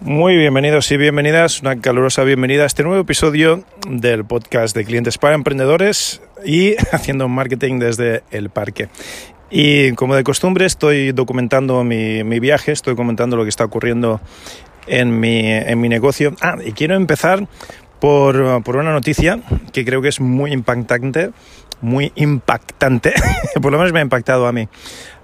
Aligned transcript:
Muy 0.00 0.36
bienvenidos 0.36 0.92
y 0.92 0.96
bienvenidas, 0.96 1.60
una 1.60 1.80
calurosa 1.80 2.22
bienvenida 2.22 2.62
a 2.62 2.66
este 2.66 2.84
nuevo 2.84 3.00
episodio 3.00 3.64
del 3.90 4.24
podcast 4.24 4.76
de 4.76 4.84
clientes 4.84 5.18
para 5.18 5.34
emprendedores 5.34 6.22
y 6.44 6.76
haciendo 6.92 7.26
marketing 7.26 7.80
desde 7.80 8.22
el 8.30 8.48
parque. 8.48 8.88
Y 9.50 9.92
como 9.94 10.14
de 10.14 10.22
costumbre 10.22 10.66
estoy 10.66 11.10
documentando 11.10 11.82
mi, 11.82 12.22
viaje, 12.38 12.70
estoy 12.70 12.94
comentando 12.94 13.36
lo 13.36 13.42
que 13.42 13.48
está 13.48 13.64
ocurriendo 13.64 14.20
en 14.86 15.18
mi, 15.18 15.50
en 15.50 15.80
mi 15.80 15.88
negocio. 15.88 16.32
Ah, 16.40 16.54
y 16.64 16.72
quiero 16.72 16.94
empezar 16.94 17.48
por, 17.98 18.62
por 18.62 18.76
una 18.76 18.92
noticia 18.92 19.40
que 19.72 19.84
creo 19.84 20.00
que 20.00 20.10
es 20.10 20.20
muy 20.20 20.52
impactante, 20.52 21.30
muy 21.80 22.12
impactante, 22.14 23.14
por 23.60 23.72
lo 23.72 23.78
menos 23.78 23.92
me 23.92 23.98
ha 23.98 24.02
impactado 24.02 24.46
a 24.46 24.52
mí 24.52 24.68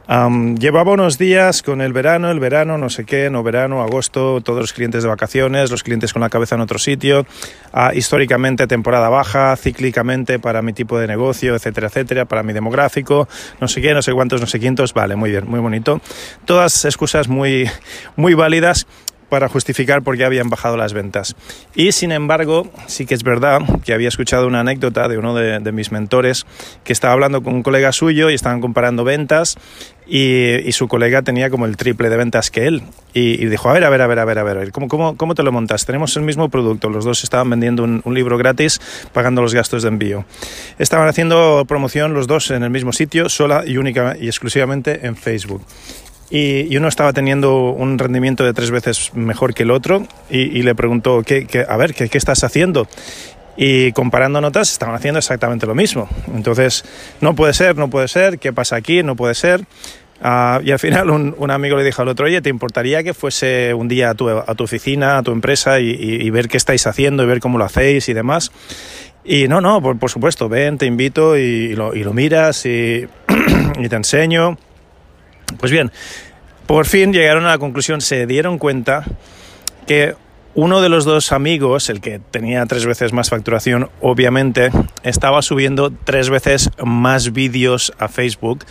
llevaba 0.06 0.92
unos 0.92 1.18
días 1.18 1.62
con 1.62 1.80
el 1.80 1.92
verano, 1.92 2.30
el 2.30 2.40
verano, 2.40 2.76
no 2.76 2.90
sé 2.90 3.04
qué, 3.04 3.30
no 3.30 3.42
verano, 3.42 3.82
agosto, 3.82 4.40
todos 4.42 4.60
los 4.60 4.72
clientes 4.72 5.02
de 5.02 5.08
vacaciones, 5.08 5.70
los 5.70 5.82
clientes 5.82 6.12
con 6.12 6.20
la 6.20 6.28
cabeza 6.28 6.56
en 6.56 6.60
otro 6.60 6.78
sitio, 6.78 7.26
ah, 7.72 7.92
históricamente 7.94 8.66
temporada 8.66 9.08
baja, 9.08 9.56
cíclicamente 9.56 10.38
para 10.38 10.62
mi 10.62 10.72
tipo 10.72 10.98
de 10.98 11.06
negocio, 11.06 11.54
etcétera, 11.54 11.86
etcétera, 11.86 12.24
para 12.26 12.42
mi 12.42 12.52
demográfico, 12.52 13.28
no 13.60 13.68
sé 13.68 13.80
qué, 13.80 13.94
no 13.94 14.02
sé 14.02 14.12
cuántos, 14.12 14.40
no 14.40 14.46
sé 14.46 14.60
quiéntos, 14.60 14.92
vale, 14.92 15.16
muy 15.16 15.30
bien, 15.30 15.48
muy 15.48 15.60
bonito. 15.60 16.00
Todas 16.44 16.84
excusas 16.84 17.28
muy, 17.28 17.70
muy 18.16 18.34
válidas 18.34 18.86
para 19.28 19.48
justificar 19.48 20.02
por 20.02 20.16
qué 20.16 20.24
habían 20.24 20.50
bajado 20.50 20.76
las 20.76 20.92
ventas. 20.92 21.34
Y 21.74 21.92
sin 21.92 22.12
embargo, 22.12 22.70
sí 22.86 23.06
que 23.06 23.14
es 23.14 23.22
verdad 23.22 23.60
que 23.84 23.92
había 23.92 24.08
escuchado 24.08 24.46
una 24.46 24.60
anécdota 24.60 25.08
de 25.08 25.18
uno 25.18 25.34
de, 25.34 25.72
mis 25.72 25.90
mentores 25.90 26.46
que 26.84 26.92
estaba 26.92 27.14
hablando 27.14 27.42
con 27.42 27.54
un 27.54 27.62
colega 27.62 27.92
suyo 27.92 28.30
y 28.30 28.34
estaban 28.34 28.60
comparando 28.60 29.02
ventas 29.02 29.56
y, 30.06 30.70
su 30.72 30.88
colega 30.88 31.22
tenía 31.22 31.50
como 31.50 31.66
el 31.66 31.76
triple 31.76 32.10
de 32.10 32.16
ventas 32.16 32.50
que 32.50 32.66
él. 32.66 32.82
Y, 33.12 33.46
dijo, 33.46 33.70
a 33.70 33.72
ver, 33.72 33.84
a 33.84 33.90
ver, 33.90 34.02
a 34.02 34.06
ver, 34.06 34.18
a 34.18 34.24
ver, 34.24 34.38
a 34.38 34.42
ver, 34.42 34.72
¿cómo, 34.72 34.88
cómo, 34.88 35.16
cómo 35.16 35.34
te 35.34 35.42
lo 35.42 35.52
montas? 35.52 35.86
Tenemos 35.86 36.16
el 36.16 36.22
mismo 36.22 36.48
producto, 36.48 36.90
los 36.90 37.04
dos 37.04 37.24
estaban 37.24 37.48
vendiendo 37.50 37.82
un 37.82 38.14
libro 38.14 38.36
gratis 38.38 38.80
pagando 39.12 39.40
los 39.42 39.54
gastos 39.54 39.82
de 39.82 39.88
envío. 39.88 40.24
Estaban 40.78 41.08
haciendo 41.08 41.64
promoción 41.66 42.14
los 42.14 42.26
dos 42.26 42.50
en 42.50 42.62
el 42.62 42.70
mismo 42.70 42.92
sitio, 42.92 43.28
sola 43.28 43.64
y 43.66 43.76
única 43.76 44.16
y 44.20 44.26
exclusivamente 44.26 45.06
en 45.06 45.16
Facebook 45.16 45.62
y, 46.34 46.76
uno 46.76 46.88
estaba 46.88 47.12
teniendo 47.12 47.70
un 47.70 47.96
rendimiento 47.96 48.44
de 48.44 48.52
tres 48.52 48.72
veces 48.72 49.14
mejor 49.14 49.54
que 49.54 49.62
el 49.62 49.70
otro 49.70 50.04
y, 50.28 50.62
le 50.62 50.74
preguntó, 50.74 51.22
¿qué, 51.22 51.46
a 51.68 51.76
ver, 51.76 51.94
¿qué, 51.94 52.18
estás 52.18 52.42
haciendo? 52.42 52.88
y 53.56 53.92
comparando 53.92 54.40
notas 54.40 54.72
estaban 54.72 54.96
haciendo 54.96 55.20
exactamente 55.20 55.64
lo 55.64 55.76
mismo. 55.76 56.08
Entonces, 56.34 56.84
no 57.20 57.36
puede 57.36 57.54
ser, 57.54 57.76
no 57.76 57.88
puede 57.88 58.08
ser, 58.08 58.40
¿qué 58.40 58.52
pasa 58.52 58.74
aquí? 58.74 59.04
No 59.04 59.14
puede 59.14 59.36
ser. 59.36 59.64
Ah, 60.20 60.60
y 60.64 60.72
al 60.72 60.80
final 60.80 61.08
un, 61.08 61.50
amigo 61.52 61.76
le 61.76 61.84
dijo 61.84 62.02
al 62.02 62.08
otro, 62.08 62.26
oye, 62.26 62.42
¿te 62.42 62.50
importaría 62.50 63.04
que 63.04 63.14
fuese 63.14 63.72
un 63.72 63.86
día 63.86 64.10
a 64.10 64.14
tu, 64.14 64.28
a 64.28 64.54
tu 64.56 64.64
oficina, 64.64 65.18
a 65.18 65.22
tu 65.22 65.30
empresa 65.30 65.78
y, 65.78 66.28
ver 66.30 66.48
qué 66.48 66.56
estáis 66.56 66.84
haciendo 66.88 67.22
y 67.22 67.26
ver 67.26 67.38
cómo 67.38 67.58
lo 67.58 67.64
hacéis 67.64 68.08
y 68.08 68.12
demás? 68.12 68.50
Y 69.24 69.46
no, 69.46 69.60
no, 69.60 69.80
por, 69.80 70.10
supuesto, 70.10 70.48
ven, 70.48 70.78
te 70.78 70.86
invito 70.86 71.38
y, 71.38 71.76
lo, 71.76 71.94
lo, 71.94 72.12
miras 72.12 72.66
y, 72.66 73.06
y 73.78 73.88
te 73.88 73.94
enseño. 73.94 74.58
Pues 75.58 75.72
bien, 75.72 75.92
por 76.66 76.86
fin 76.86 77.12
llegaron 77.12 77.44
a 77.44 77.50
la 77.50 77.58
conclusión, 77.58 78.00
se 78.00 78.26
dieron 78.26 78.58
cuenta 78.58 79.04
que 79.86 80.14
uno 80.54 80.80
de 80.80 80.88
los 80.88 81.04
dos 81.04 81.32
amigos, 81.32 81.90
el 81.90 82.00
que 82.00 82.20
tenía 82.30 82.64
tres 82.66 82.86
veces 82.86 83.12
más 83.12 83.28
facturación, 83.28 83.90
obviamente, 84.00 84.70
estaba 85.02 85.42
subiendo 85.42 85.92
tres 86.04 86.30
veces 86.30 86.70
más 86.82 87.32
vídeos 87.32 87.92
a 87.98 88.08
Facebook, 88.08 88.64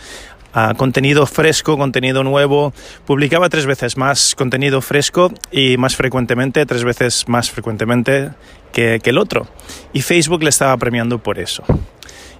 a 0.54 0.74
contenido 0.74 1.26
fresco, 1.26 1.76
contenido 1.76 2.24
nuevo, 2.24 2.72
publicaba 3.06 3.48
tres 3.48 3.66
veces 3.66 3.96
más 3.96 4.34
contenido 4.34 4.80
fresco 4.80 5.32
y 5.50 5.76
más 5.76 5.94
frecuentemente, 5.94 6.64
tres 6.64 6.84
veces 6.84 7.28
más 7.28 7.50
frecuentemente 7.50 8.30
que, 8.72 9.00
que 9.02 9.10
el 9.10 9.18
otro. 9.18 9.46
Y 9.92 10.00
Facebook 10.00 10.42
le 10.42 10.48
estaba 10.48 10.76
premiando 10.78 11.18
por 11.18 11.38
eso. 11.38 11.64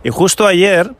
Y 0.04 0.10
justo 0.10 0.46
ayer 0.46 0.90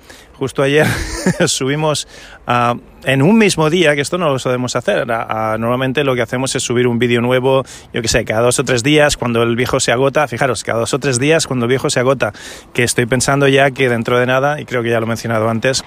justo 0.45 0.63
ayer 0.63 0.87
subimos 1.47 2.07
uh, 2.47 2.79
en 3.07 3.23
un 3.23 3.39
mismo 3.39 3.71
día, 3.71 3.95
que 3.95 4.03
esto 4.03 4.19
no 4.19 4.29
lo 4.29 4.39
sabemos 4.39 4.77
hacer. 4.77 5.07
normalmente 5.07 6.05
lo 6.05 6.15
que 6.15 6.21
hacemos 6.21 6.55
es 6.55 6.63
subir 6.63 6.87
un 6.87 6.99
vídeo 6.99 7.23
nuevo, 7.23 7.65
yo 7.95 8.03
que 8.03 8.09
sé, 8.09 8.27
cada 8.27 8.43
dos 8.43 8.59
o 8.59 8.65
tres 8.65 8.83
días, 8.83 9.17
cuando 9.17 9.43
el 9.43 9.57
viejo 9.57 9.81
se 9.81 9.91
agota. 9.91 10.29
Fijaros, 10.29 10.63
cada 10.63 10.81
dos 10.81 10.93
o 10.93 10.99
tres 10.99 11.19
días, 11.19 11.47
cuando 11.47 11.65
el 11.65 11.71
viejo 11.71 11.89
se 11.89 12.01
agota, 12.01 12.35
que 12.75 12.83
estoy 12.83 13.07
pensando 13.07 13.49
ya 13.49 13.71
que 13.71 13.89
dentro 13.89 14.19
de 14.19 14.27
nada, 14.27 14.61
y 14.61 14.67
creo 14.67 14.83
que 14.83 14.91
ya 14.91 15.01
lo 15.01 15.07
he 15.07 15.09
mencionado 15.09 15.49
antes, 15.49 15.83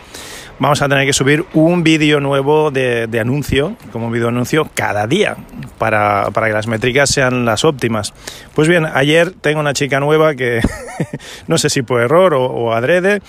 vamos 0.57 0.81
a 0.81 0.89
tener 0.89 1.05
que 1.05 1.13
subir 1.13 1.45
un 1.53 1.83
vídeo 1.83 2.19
nuevo 2.19 2.71
de, 2.71 3.07
anuncio, 3.21 3.75
como 3.91 4.09
vídeo 4.09 4.29
anuncio, 4.29 4.69
cada 4.73 5.05
día, 5.05 5.37
para, 5.77 6.31
para 6.31 6.47
que 6.47 6.53
las 6.53 6.65
métricas 6.65 7.11
sean 7.11 7.45
las 7.45 7.63
óptimas. 7.63 8.11
Pues 8.55 8.67
bien, 8.67 8.87
ayer 8.91 9.31
tengo 9.31 9.59
una 9.59 9.73
chica 9.73 9.99
nueva 9.99 10.33
que 10.33 10.61
no 11.47 11.59
sé 11.59 11.69
si 11.69 11.83
por 11.83 12.01
error 12.01 12.33
o 12.33 12.73
adrede, 12.73 13.21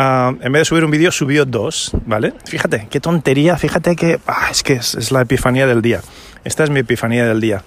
Ah, 0.00 0.32
en 0.40 0.52
vez 0.52 0.60
de 0.60 0.64
subir 0.64 0.84
un 0.84 0.92
vídeo, 0.92 1.10
subió 1.10 1.44
dos, 1.44 1.90
¿vale? 2.06 2.32
Fíjate, 2.44 2.86
qué 2.88 3.00
tontería, 3.00 3.58
fíjate 3.58 3.96
que 3.96 4.20
ah, 4.28 4.46
es 4.48 4.62
que 4.62 4.74
es, 4.74 5.10
la 5.10 5.22
epifanía 5.22 5.66
del 5.66 5.82
día. 5.82 6.02
Esta 6.44 6.62
es 6.62 6.70
mi 6.70 6.78
epifanía 6.78 7.26
del 7.26 7.40
día. 7.40 7.64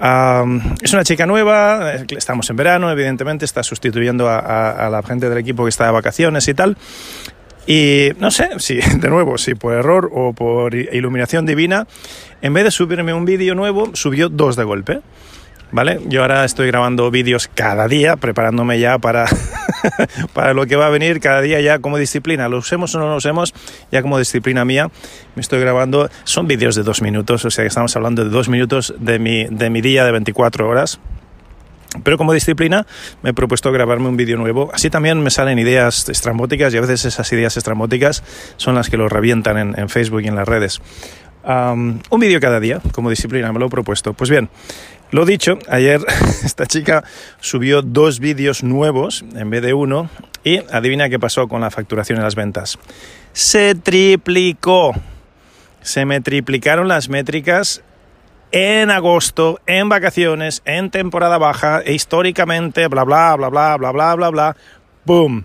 Ah, 0.00 0.44
es 0.80 0.92
una 0.92 1.04
chica 1.04 1.24
nueva, 1.24 1.94
eh, 1.94 2.06
estamos 2.16 2.50
en 2.50 2.56
verano, 2.56 2.90
evidentemente, 2.90 3.44
está 3.44 3.62
sustituyendo 3.62 4.28
a, 4.28 4.88
la 4.90 5.04
gente 5.04 5.28
del 5.28 5.38
equipo 5.38 5.62
que 5.62 5.68
está 5.68 5.86
de 5.86 5.92
vacaciones 5.92 6.48
y 6.48 6.54
tal. 6.54 6.76
Y 7.68 8.08
no 8.18 8.32
sé 8.32 8.48
si, 8.58 8.80
de 8.98 9.08
nuevo, 9.08 9.38
si 9.38 9.54
por 9.54 9.74
error 9.74 10.10
o 10.12 10.32
por 10.32 10.74
iluminación 10.74 11.46
divina, 11.46 11.86
en 12.40 12.54
vez 12.54 12.64
de 12.64 12.72
subirme 12.72 13.14
un 13.14 13.24
vídeo 13.24 13.54
nuevo, 13.54 13.94
subió 13.94 14.28
dos 14.28 14.56
de 14.56 14.64
golpe. 14.64 15.00
¿Vale? 15.70 16.00
Yo 16.06 16.20
ahora 16.20 16.44
estoy 16.44 16.66
grabando 16.66 17.10
vídeos 17.10 17.48
cada 17.48 17.88
día, 17.88 18.16
preparándome 18.16 18.78
ya 18.78 18.98
para 18.98 19.26
para 20.32 20.54
lo 20.54 20.66
que 20.66 20.76
va 20.76 20.86
a 20.86 20.90
venir 20.90 21.20
cada 21.20 21.40
día 21.40 21.60
ya 21.60 21.78
como 21.78 21.98
disciplina. 21.98 22.48
Lo 22.48 22.58
usemos 22.58 22.94
o 22.94 22.98
no 22.98 23.08
lo 23.08 23.16
usemos, 23.16 23.54
ya 23.90 24.02
como 24.02 24.18
disciplina 24.18 24.64
mía, 24.64 24.90
me 25.34 25.42
estoy 25.42 25.60
grabando. 25.60 26.08
Son 26.24 26.46
vídeos 26.46 26.74
de 26.74 26.82
dos 26.82 27.02
minutos, 27.02 27.44
o 27.44 27.50
sea 27.50 27.64
que 27.64 27.68
estamos 27.68 27.94
hablando 27.96 28.24
de 28.24 28.30
dos 28.30 28.48
minutos 28.48 28.94
de 28.98 29.18
mi, 29.18 29.44
de 29.44 29.70
mi 29.70 29.80
día 29.80 30.04
de 30.04 30.12
24 30.12 30.68
horas. 30.68 31.00
Pero 32.04 32.16
como 32.16 32.32
disciplina 32.32 32.86
me 33.22 33.30
he 33.30 33.34
propuesto 33.34 33.70
grabarme 33.70 34.08
un 34.08 34.16
vídeo 34.16 34.38
nuevo. 34.38 34.70
Así 34.72 34.88
también 34.88 35.22
me 35.22 35.30
salen 35.30 35.58
ideas 35.58 36.08
estrambóticas 36.08 36.72
y 36.72 36.78
a 36.78 36.80
veces 36.80 37.04
esas 37.04 37.30
ideas 37.32 37.56
estrambóticas 37.56 38.22
son 38.56 38.74
las 38.74 38.88
que 38.88 38.96
lo 38.96 39.08
revientan 39.08 39.74
en, 39.76 39.88
Facebook 39.88 40.22
y 40.22 40.28
en 40.28 40.36
las 40.36 40.48
redes. 40.48 40.80
Un 41.44 42.20
vídeo 42.20 42.40
cada 42.40 42.60
día 42.60 42.80
como 42.92 43.10
disciplina, 43.10 43.52
me 43.52 43.58
lo 43.58 43.66
he 43.66 43.70
propuesto. 43.70 44.12
Pues 44.14 44.30
bien, 44.30 44.48
lo 45.10 45.24
dicho, 45.26 45.58
ayer 45.68 46.00
esta 46.44 46.66
chica 46.66 47.04
subió 47.40 47.82
dos 47.82 48.18
vídeos 48.18 48.62
nuevos 48.62 49.24
en 49.34 49.50
vez 49.50 49.62
de 49.62 49.74
uno 49.74 50.08
y 50.44 50.58
adivina 50.72 51.08
qué 51.08 51.18
pasó 51.18 51.48
con 51.48 51.60
la 51.60 51.70
facturación 51.70 52.18
y 52.18 52.22
las 52.22 52.34
ventas. 52.34 52.78
Se 53.32 53.74
triplicó. 53.74 54.92
Se 55.82 56.04
me 56.04 56.20
triplicaron 56.20 56.86
las 56.86 57.08
métricas 57.08 57.82
en 58.52 58.90
agosto, 58.90 59.60
en 59.66 59.88
vacaciones, 59.88 60.62
en 60.64 60.90
temporada 60.90 61.38
baja, 61.38 61.80
e 61.80 61.94
históricamente, 61.94 62.86
bla, 62.86 63.02
bla, 63.04 63.34
bla, 63.36 63.48
bla, 63.48 63.76
bla, 63.76 63.92
bla, 63.92 64.14
bla, 64.14 64.28
bla, 64.30 64.56
¡boom! 65.04 65.44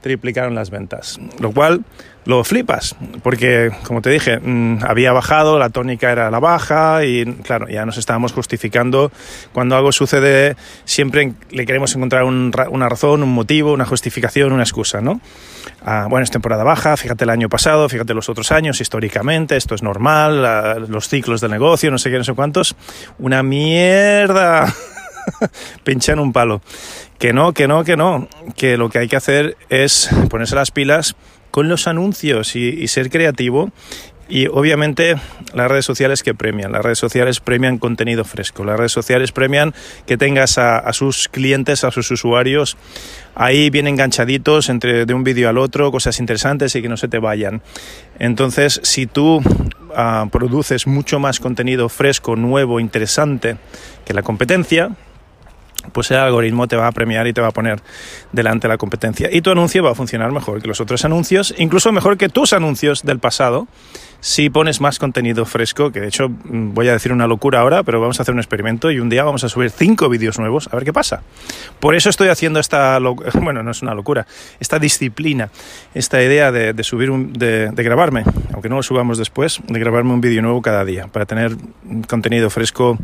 Triplicaron 0.00 0.54
las 0.54 0.70
ventas. 0.70 1.20
Lo 1.38 1.52
cual 1.52 1.84
lo 2.28 2.44
flipas, 2.44 2.94
porque 3.22 3.70
como 3.84 4.02
te 4.02 4.10
dije, 4.10 4.38
mm, 4.38 4.84
había 4.86 5.12
bajado, 5.12 5.58
la 5.58 5.70
tónica 5.70 6.12
era 6.12 6.30
la 6.30 6.38
baja 6.38 7.02
y 7.06 7.24
claro, 7.24 7.68
ya 7.68 7.86
nos 7.86 7.96
estábamos 7.96 8.34
justificando. 8.34 9.10
Cuando 9.54 9.76
algo 9.76 9.92
sucede, 9.92 10.54
siempre 10.84 11.32
le 11.48 11.64
queremos 11.64 11.96
encontrar 11.96 12.24
una 12.24 12.88
razón, 12.90 13.22
un 13.22 13.32
motivo, 13.32 13.72
una 13.72 13.86
justificación, 13.86 14.52
una 14.52 14.62
excusa, 14.62 15.00
¿no? 15.00 15.22
Ah, 15.82 16.06
bueno, 16.10 16.22
es 16.22 16.30
temporada 16.30 16.64
baja, 16.64 16.98
fíjate 16.98 17.24
el 17.24 17.30
año 17.30 17.48
pasado, 17.48 17.88
fíjate 17.88 18.12
los 18.12 18.28
otros 18.28 18.52
años, 18.52 18.82
históricamente, 18.82 19.56
esto 19.56 19.74
es 19.74 19.82
normal, 19.82 20.86
los 20.86 21.08
ciclos 21.08 21.40
del 21.40 21.52
negocio, 21.52 21.90
no 21.90 21.96
sé 21.96 22.10
qué, 22.10 22.18
no 22.18 22.24
sé 22.24 22.34
cuántos. 22.34 22.76
Una 23.18 23.42
mierda. 23.42 24.70
Pincha 25.82 26.12
en 26.12 26.18
un 26.18 26.34
palo. 26.34 26.60
Que 27.18 27.32
no, 27.32 27.54
que 27.54 27.66
no, 27.68 27.84
que 27.84 27.96
no. 27.96 28.28
Que 28.54 28.76
lo 28.76 28.90
que 28.90 28.98
hay 28.98 29.08
que 29.08 29.16
hacer 29.16 29.56
es 29.70 30.10
ponerse 30.28 30.54
las 30.56 30.70
pilas 30.70 31.16
con 31.50 31.68
los 31.68 31.86
anuncios 31.86 32.56
y, 32.56 32.86
ser 32.88 33.10
creativo 33.10 33.70
Y 34.28 34.46
obviamente 34.46 35.16
las 35.54 35.70
redes 35.70 35.86
sociales 35.86 36.22
que 36.22 36.34
premian, 36.34 36.72
las 36.72 36.82
redes 36.82 36.98
sociales 36.98 37.40
premian 37.40 37.78
contenido 37.78 38.24
fresco, 38.24 38.64
las 38.64 38.76
redes 38.76 38.92
sociales 38.92 39.32
premian 39.32 39.74
que 40.06 40.18
tengas 40.18 40.58
a, 40.58 40.92
sus 40.92 41.28
clientes, 41.28 41.82
a 41.84 41.90
sus 41.90 42.10
usuarios 42.10 42.76
ahí 43.34 43.70
bien 43.70 43.86
enganchaditos 43.86 44.68
entre 44.68 45.06
de 45.06 45.14
un 45.14 45.24
vídeo 45.24 45.48
al 45.48 45.58
otro, 45.58 45.90
cosas 45.92 46.18
interesantes 46.18 46.74
y 46.74 46.82
que 46.82 46.88
no 46.88 46.96
se 46.96 47.08
te 47.08 47.18
vayan. 47.18 47.62
Entonces, 48.18 48.80
si 48.82 49.06
tú 49.06 49.40
ah, 49.94 50.26
produces 50.30 50.86
mucho 50.86 51.20
más 51.20 51.38
contenido 51.40 51.88
fresco, 51.88 52.36
nuevo, 52.36 52.80
interesante 52.80 53.56
que 54.04 54.12
la 54.12 54.22
competencia, 54.22 54.90
pues 55.88 56.10
el 56.10 56.18
algoritmo 56.18 56.68
te 56.68 56.76
va 56.76 56.86
a 56.86 56.92
premiar 56.92 57.26
y 57.26 57.32
te 57.32 57.40
va 57.40 57.48
a 57.48 57.52
poner 57.52 57.80
delante 58.32 58.68
la 58.68 58.78
competencia. 58.78 59.28
Y 59.32 59.40
tu 59.40 59.50
anuncio 59.50 59.82
va 59.82 59.92
a 59.92 59.94
funcionar 59.94 60.32
mejor 60.32 60.60
que 60.62 60.68
los 60.68 60.80
otros 60.80 61.04
anuncios, 61.04 61.54
incluso 61.58 61.92
mejor 61.92 62.16
que 62.16 62.28
tus 62.28 62.52
anuncios 62.52 63.02
del 63.02 63.18
pasado, 63.18 63.66
si 64.20 64.50
pones 64.50 64.80
más 64.80 64.98
contenido 64.98 65.44
fresco, 65.44 65.92
que 65.92 66.00
de 66.00 66.08
hecho 66.08 66.28
mm, 66.28 66.74
voy 66.74 66.88
a 66.88 66.92
decir 66.92 67.12
una 67.12 67.26
locura 67.26 67.60
ahora, 67.60 67.82
pero 67.82 68.00
vamos 68.00 68.18
a 68.18 68.22
hacer 68.22 68.34
un 68.34 68.40
experimento 68.40 68.90
y 68.90 68.98
un 68.98 69.08
día 69.08 69.22
vamos 69.24 69.44
a 69.44 69.48
subir 69.48 69.70
cinco 69.70 70.08
vídeos 70.08 70.38
nuevos 70.38 70.68
a 70.72 70.76
ver 70.76 70.84
qué 70.84 70.92
pasa. 70.92 71.22
Por 71.80 71.94
eso 71.94 72.10
estoy 72.10 72.28
haciendo 72.28 72.58
esta, 72.58 72.98
bueno, 73.34 73.62
no 73.62 73.70
es 73.70 73.82
una 73.82 73.94
locura, 73.94 74.26
esta 74.60 74.78
disciplina, 74.78 75.50
esta 75.94 76.22
idea 76.22 76.50
de, 76.50 76.84
subir, 76.84 77.10
un, 77.10 77.32
de, 77.32 77.70
grabarme, 77.76 78.24
aunque 78.52 78.68
no 78.68 78.76
lo 78.76 78.82
subamos 78.82 79.18
después, 79.18 79.60
de 79.66 79.78
grabarme 79.78 80.12
un 80.12 80.20
vídeo 80.20 80.42
nuevo 80.42 80.62
cada 80.62 80.84
día 80.84 81.06
para 81.06 81.26
tener 81.26 81.56
contenido 82.08 82.50
fresco. 82.50 82.98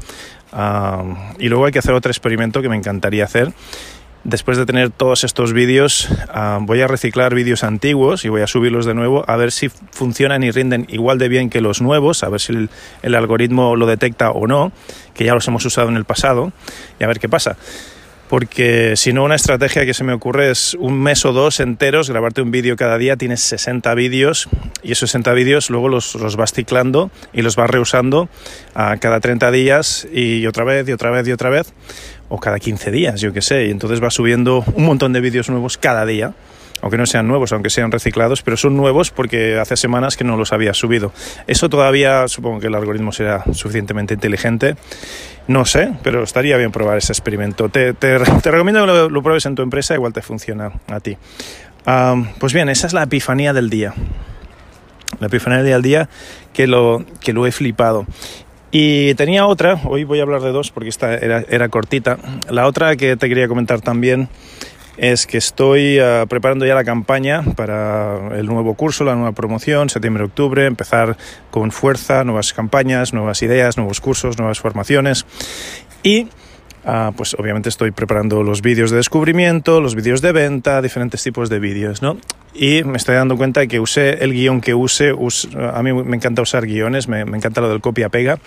Ah, 0.56 1.32
y 1.38 1.48
luego 1.48 1.66
hay 1.66 1.72
que 1.72 1.80
hacer 1.80 1.94
otro 1.94 2.10
experimento 2.10 2.62
que 2.62 2.68
me 2.68 2.76
encantaría 2.76 3.24
hacer 3.24 3.52
después 4.24 4.56
de 4.56 4.66
tener 4.66 4.90
todos 4.90 5.22
estos 5.22 5.52
vídeos, 5.52 6.08
ah, 6.28 6.58
voy 6.60 6.80
a 6.80 6.86
reciclar 6.86 7.34
vídeos 7.34 7.62
antiguos 7.62 8.24
y 8.24 8.28
voy 8.28 8.40
a 8.40 8.46
subirlos 8.46 8.86
de 8.86 8.94
nuevo 8.94 9.24
a 9.28 9.36
ver 9.36 9.52
si 9.52 9.68
funcionan 9.68 10.42
y 10.42 10.50
rinden 10.50 10.86
igual 10.88 11.18
de 11.18 11.28
bien 11.28 11.50
que 11.50 11.60
los 11.60 11.80
nuevos, 11.80 12.24
a 12.24 12.28
ver 12.30 12.40
si 12.40 12.68
el, 13.02 13.14
algoritmo 13.14 13.76
lo 13.76 13.86
detecta 13.86 14.30
o 14.30 14.46
no, 14.46 14.72
que 15.14 15.24
ya 15.24 15.34
los 15.34 15.46
hemos 15.46 15.64
usado 15.64 15.88
en 15.88 15.96
el 15.96 16.04
pasado, 16.04 16.52
y 16.98 17.04
a 17.04 17.06
ver 17.06 17.20
qué 17.20 17.28
pasa. 17.28 17.56
Porque 18.28 18.96
si 18.96 19.12
no, 19.12 19.22
una 19.22 19.34
estrategia 19.34 19.84
que 19.84 19.92
se 19.92 20.02
me 20.02 20.14
ocurre 20.14 20.50
es 20.50 20.74
un 20.80 21.00
mes 21.00 21.24
o 21.26 21.32
dos 21.32 21.60
enteros, 21.60 22.08
grabarte 22.08 22.40
un 22.40 22.50
vídeo 22.50 22.74
cada 22.74 22.96
día, 22.96 23.16
tienes 23.16 23.42
60 23.42 23.94
vídeos 23.94 24.48
y 24.82 24.92
esos 24.92 25.10
60 25.10 25.34
vídeos 25.34 25.68
luego 25.68 25.90
los, 25.90 26.14
los 26.14 26.34
vas 26.34 26.52
ciclando 26.52 27.10
y 27.34 27.42
los 27.42 27.54
vas 27.54 27.68
reusando 27.68 28.30
a 28.74 28.96
cada 28.96 29.20
30 29.20 29.50
días 29.50 30.08
y 30.10 30.46
otra 30.46 30.64
vez 30.64 30.88
y 30.88 30.92
otra 30.92 31.10
vez 31.10 31.28
y 31.28 31.32
otra 31.32 31.50
vez 31.50 31.74
o 32.34 32.40
cada 32.40 32.58
15 32.58 32.90
días, 32.90 33.20
yo 33.20 33.32
qué 33.32 33.40
sé, 33.40 33.66
y 33.66 33.70
entonces 33.70 34.02
va 34.02 34.10
subiendo 34.10 34.64
un 34.74 34.84
montón 34.84 35.12
de 35.12 35.20
vídeos 35.20 35.48
nuevos 35.48 35.78
cada 35.78 36.04
día, 36.04 36.34
aunque 36.82 36.98
no 36.98 37.06
sean 37.06 37.28
nuevos, 37.28 37.52
aunque 37.52 37.70
sean 37.70 37.92
reciclados, 37.92 38.42
pero 38.42 38.56
son 38.56 38.76
nuevos 38.76 39.12
porque 39.12 39.56
hace 39.58 39.76
semanas 39.76 40.16
que 40.16 40.24
no 40.24 40.36
los 40.36 40.52
había 40.52 40.74
subido. 40.74 41.12
Eso 41.46 41.68
todavía 41.68 42.26
supongo 42.26 42.58
que 42.58 42.66
el 42.66 42.74
algoritmo 42.74 43.12
será 43.12 43.44
suficientemente 43.52 44.14
inteligente. 44.14 44.74
No 45.46 45.64
sé, 45.64 45.92
pero 46.02 46.24
estaría 46.24 46.56
bien 46.56 46.72
probar 46.72 46.98
ese 46.98 47.12
experimento. 47.12 47.68
Te, 47.68 47.94
te, 47.94 48.18
recomiendo 48.18 48.80
que 48.84 49.12
lo, 49.12 49.22
pruebes 49.22 49.46
en 49.46 49.54
tu 49.54 49.62
empresa, 49.62 49.94
igual 49.94 50.12
te 50.12 50.22
funciona 50.22 50.72
a 50.88 51.00
ti. 51.00 51.16
pues 52.38 52.52
bien, 52.52 52.68
esa 52.68 52.86
es 52.88 52.92
la 52.92 53.04
epifanía 53.04 53.52
del 53.52 53.70
día. 53.70 53.94
La 55.20 55.28
epifanía 55.28 55.62
del 55.62 55.82
día 55.82 56.08
que 56.52 56.66
lo, 56.66 57.04
que 57.20 57.32
lo 57.32 57.46
he 57.46 57.52
flipado. 57.52 58.06
Y 58.76 59.14
tenía 59.14 59.46
otra, 59.46 59.80
hoy 59.84 60.02
voy 60.02 60.18
a 60.18 60.22
hablar 60.24 60.40
de 60.40 60.50
dos 60.50 60.72
porque 60.72 60.88
esta 60.88 61.14
era, 61.14 61.68
cortita. 61.68 62.18
La 62.50 62.66
otra 62.66 62.96
que 62.96 63.16
te 63.16 63.28
quería 63.28 63.46
comentar 63.46 63.80
también 63.80 64.28
es 64.96 65.28
que 65.28 65.38
estoy 65.38 66.00
ah, 66.00 66.26
preparando 66.28 66.66
ya 66.66 66.74
la 66.74 66.82
campaña 66.82 67.44
para 67.54 68.36
el 68.36 68.46
nuevo 68.46 68.74
curso, 68.74 69.04
la 69.04 69.14
nueva 69.14 69.30
promoción, 69.30 69.90
septiembre-octubre, 69.90 70.66
empezar 70.66 71.16
con 71.52 71.70
fuerza, 71.70 72.24
nuevas 72.24 72.52
campañas, 72.52 73.12
nuevas 73.12 73.42
ideas, 73.42 73.76
nuevos 73.76 74.00
cursos, 74.00 74.38
nuevas 74.38 74.58
formaciones. 74.58 75.24
Y 76.02 76.26
Ah, 76.86 77.12
pues 77.16 77.34
obviamente 77.38 77.70
estoy 77.70 77.92
preparando 77.92 78.42
los 78.42 78.60
vídeos 78.60 78.90
de 78.90 78.98
descubrimiento, 78.98 79.80
los 79.80 79.94
vídeos 79.94 80.20
de 80.20 80.32
venta, 80.32 80.82
diferentes 80.82 81.22
tipos 81.22 81.48
de 81.48 81.58
vídeos, 81.58 82.02
¿no? 82.02 82.18
Y 82.52 82.84
me 82.84 82.98
estoy 82.98 83.14
dando 83.14 83.38
cuenta 83.38 83.60
de 83.60 83.68
que 83.68 83.80
usé 83.80 84.22
el 84.22 84.32
guion 84.32 84.60
que 84.60 84.74
use, 84.74 85.14
a 85.58 85.82
mí 85.82 85.92
me 85.92 86.16
encanta 86.16 86.42
usar 86.42 86.66
guiones, 86.66 87.08
me, 87.08 87.22
encanta 87.22 87.62
lo 87.62 87.70
del 87.70 87.80
copia-pega, 87.80 88.38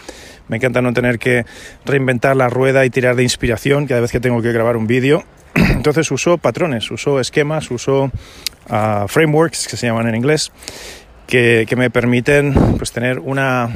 me 0.50 0.58
encanta 0.58 0.84
no 0.84 0.94
tener 0.94 1.18
que 1.18 1.46
reinventar 1.84 2.36
la 2.36 2.48
rueda 2.48 2.86
y 2.86 2.92
tirar 2.92 3.16
de 3.16 3.24
inspiración 3.24 3.88
cada 3.88 4.02
vez 4.02 4.12
que 4.12 4.20
tengo 4.20 4.42
que 4.42 4.52
grabar 4.52 4.78
un 4.78 4.86
vídeo. 4.86 5.24
Entonces 5.56 6.12
uso 6.12 6.38
patrones, 6.38 6.92
uso 6.92 7.20
esquemas, 7.20 7.72
uso 7.72 8.12
ah, 8.70 9.06
frameworks 9.08 9.68
que 9.68 9.78
se 9.78 9.88
llaman 9.88 10.08
en 10.08 10.16
inglés, 10.16 10.52
que, 11.26 11.66
que 11.68 11.76
me 11.76 11.90
permiten 11.90 12.54
pues, 12.78 12.92
tener 12.92 13.18
una 13.18 13.72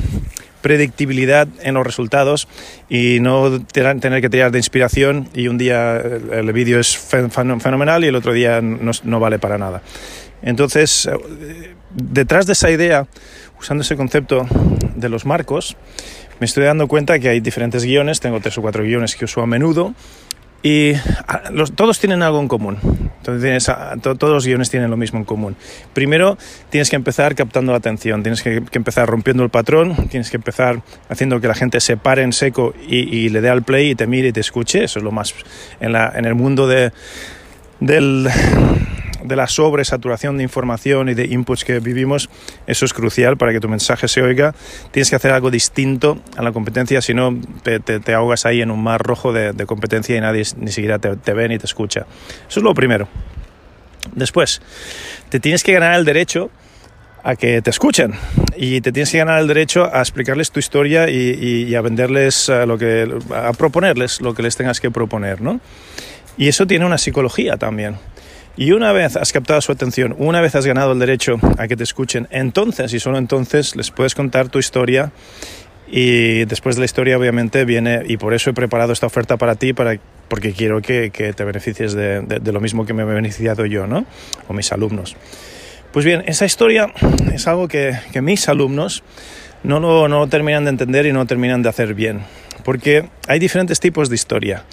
predictibilidad 0.62 1.48
en 1.62 1.74
los 1.74 1.86
resultados 1.86 2.48
y 2.90 3.20
no 3.20 3.64
tener 3.66 4.22
que 4.22 4.30
tirar 4.30 4.52
de 4.52 4.60
inspiración 4.60 5.30
y 5.34 5.48
un 5.48 5.58
día 5.58 5.98
el 5.98 6.52
vídeo 6.54 6.80
es 6.80 6.98
fenomenal 6.98 8.04
y 8.04 8.08
el 8.08 8.16
otro 8.16 8.34
día 8.34 8.62
no, 8.62 9.20
vale 9.20 9.40
para 9.40 9.58
nada. 9.58 9.82
Entonces, 10.42 11.06
eh, 11.06 11.76
detrás 11.94 12.48
de 12.48 12.54
esa 12.54 12.72
idea, 12.72 13.08
usando 13.60 13.84
ese 13.84 13.96
concepto 13.96 14.48
de 14.96 15.10
los 15.10 15.26
marcos, 15.26 15.78
me 16.40 16.46
estoy 16.46 16.64
dando 16.64 16.88
cuenta 16.88 17.20
que 17.20 17.30
hay 17.30 17.40
diferentes 17.40 17.84
guiones, 17.86 18.20
tengo 18.20 18.40
tres 18.40 18.58
o 18.58 18.62
cuatro 18.62 18.84
guiones 18.84 19.16
que 19.16 19.26
uso 19.26 19.42
a 19.42 19.48
menudo 19.48 19.94
y 20.64 20.94
ah, 21.28 21.44
todos 21.76 22.00
tienen 22.00 22.22
algo 22.22 22.40
en 22.40 22.48
común. 22.48 22.78
Entonces 23.18 23.72
todos 24.02 24.34
los 24.34 24.46
guiones 24.46 24.70
tienen 24.70 24.90
lo 24.90 24.98
mismo 24.98 25.20
en 25.20 25.26
común. 25.26 25.56
Primero, 25.94 26.38
tienes 26.70 26.90
que 26.90 26.96
empezar 26.96 27.36
captando 27.36 27.72
la 27.72 27.78
atención, 27.78 28.24
tienes 28.24 28.42
que, 28.42 28.64
empezar 28.72 29.08
rompiendo 29.08 29.44
el 29.44 29.50
patrón, 29.50 29.96
tienes 30.10 30.30
que 30.32 30.38
empezar 30.38 30.82
haciendo 31.10 31.40
que 31.40 31.48
la 31.48 31.54
gente 31.54 31.80
se 31.80 31.98
pare 31.98 32.24
en 32.24 32.34
seco 32.34 32.74
y, 32.88 33.30
le 33.30 33.42
dé 33.42 33.50
al 33.50 33.64
play 33.64 33.92
y 33.92 33.96
te 33.96 34.08
mire 34.08 34.30
y 34.30 34.32
te 34.32 34.40
escuche. 34.40 34.84
Eso 34.84 35.00
es 35.00 35.04
lo 35.04 35.12
más 35.12 35.34
en, 35.80 35.94
la, 35.94 36.12
en 36.16 36.26
el 36.26 36.36
mundo 36.36 36.68
de, 36.68 36.92
del, 37.80 38.28
de 39.24 39.36
la 39.36 39.48
sobresaturación 39.48 40.38
de 40.38 40.44
información 40.44 41.10
y 41.10 41.14
de 41.14 41.26
inputs 41.26 41.66
que 41.66 41.80
vivimos, 41.80 42.30
eso 42.68 42.86
es 42.86 42.94
crucial 42.94 43.38
para 43.38 43.52
que 43.52 43.60
tu 43.60 43.70
mensaje 43.70 44.08
se 44.08 44.22
oiga. 44.22 44.54
Tienes 44.92 45.10
que 45.10 45.16
hacer 45.16 45.32
algo 45.32 45.52
distinto 45.52 46.20
a 46.38 46.42
la 46.42 46.52
competencia, 46.52 47.02
si 47.02 47.14
no 47.14 47.40
te, 47.64 48.14
ahogas 48.14 48.46
ahí 48.46 48.62
en 48.62 48.72
un 48.72 48.84
mar 48.84 49.02
rojo 49.02 49.34
de, 49.34 49.66
competencia 49.66 50.16
y 50.18 50.22
nadie 50.22 50.44
ni 50.58 50.72
siquiera 50.72 51.00
te, 51.00 51.16
te 51.16 51.34
ve 51.34 51.48
ni 51.48 51.58
te 51.58 51.66
escucha. 51.66 52.06
Eso 52.50 52.60
es 52.60 52.64
lo 52.64 52.74
primero. 52.74 53.08
Después, 54.14 54.62
te 55.30 55.40
tienes 55.40 55.64
que 55.64 55.74
ganar 55.74 55.94
el 55.94 56.06
derecho 56.06 56.50
a 57.24 57.36
que 57.36 57.62
te 57.62 57.70
escuchen 57.70 58.14
y 58.56 58.82
te 58.82 58.92
tienes 58.92 59.12
que 59.12 59.20
ganar 59.20 59.40
el 59.40 59.48
derecho 59.48 59.90
a 59.94 60.00
explicarles 60.00 60.52
tu 60.52 60.60
historia 60.60 61.10
y, 61.10 61.74
a 61.76 61.82
venderles 61.82 62.50
eh, 62.50 62.66
lo 62.66 62.78
que 62.78 63.08
a 63.34 63.54
proponerles 63.54 64.22
lo 64.22 64.34
que 64.34 64.44
les 64.44 64.56
tengas 64.56 64.80
que 64.80 64.92
proponer, 64.92 65.42
¿no? 65.42 65.60
Y 66.38 66.48
eso 66.48 66.66
tiene 66.66 66.86
una 66.86 66.98
psicología 66.98 67.58
también. 67.58 67.98
Y 68.58 68.74
una 68.74 68.92
vez 68.92 69.16
has 69.16 69.32
captado 69.32 69.62
su 69.62 69.72
atención, 69.72 70.14
una 70.18 70.42
vez 70.42 70.56
has 70.56 70.66
ganado 70.66 70.92
el 70.92 71.00
derecho 71.00 71.38
a 71.58 71.68
que 71.68 71.78
te 71.78 71.84
escuchen, 71.84 72.28
entonces 72.32 72.94
y 72.94 73.00
solo 73.00 73.18
entonces 73.18 73.76
les 73.76 73.92
puedes 73.92 74.14
contar 74.14 74.50
tu 74.50 74.60
historia 74.60 75.12
y 75.88 76.46
después 76.46 76.76
de 76.76 76.82
la 76.82 76.86
historia 76.86 77.18
obviamente 77.18 77.66
viene, 77.66 78.04
y 78.08 78.18
por 78.18 78.34
eso 78.34 78.50
he 78.50 78.54
preparado 78.54 78.94
esta 78.94 79.06
oferta 79.06 79.38
para 79.38 79.56
ti, 79.56 79.74
para, 79.74 80.00
porque 80.28 80.54
quiero 80.54 80.82
que, 80.82 81.12
que 81.12 81.34
te 81.34 81.44
beneficies 81.44 81.94
de, 81.94 82.22
de, 82.22 82.52
lo 82.52 82.62
mismo 82.62 82.86
que 82.86 82.94
me 82.94 83.04
he 83.04 83.06
beneficiado 83.06 83.66
yo, 83.66 83.88
¿no? 83.88 84.06
O 84.48 84.54
mis 84.54 84.72
alumnos. 84.72 85.18
Pues 85.92 86.06
bien, 86.06 86.24
esa 86.28 86.46
historia 86.46 86.88
es 87.34 87.48
algo 87.48 87.68
que, 87.68 87.98
que 88.14 88.22
mis 88.22 88.48
alumnos 88.48 89.04
no 89.64 89.80
lo, 89.82 90.08
no 90.08 90.28
terminan 90.28 90.64
de 90.64 90.70
entender 90.70 91.06
y 91.06 91.14
no 91.14 91.26
terminan 91.26 91.62
de 91.62 91.70
hacer 91.70 91.94
bien 91.94 92.22
porque 92.64 93.10
hay 93.28 93.40
diferentes 93.40 93.80
tipos 93.80 94.10
de 94.10 94.16
historia. 94.16 94.64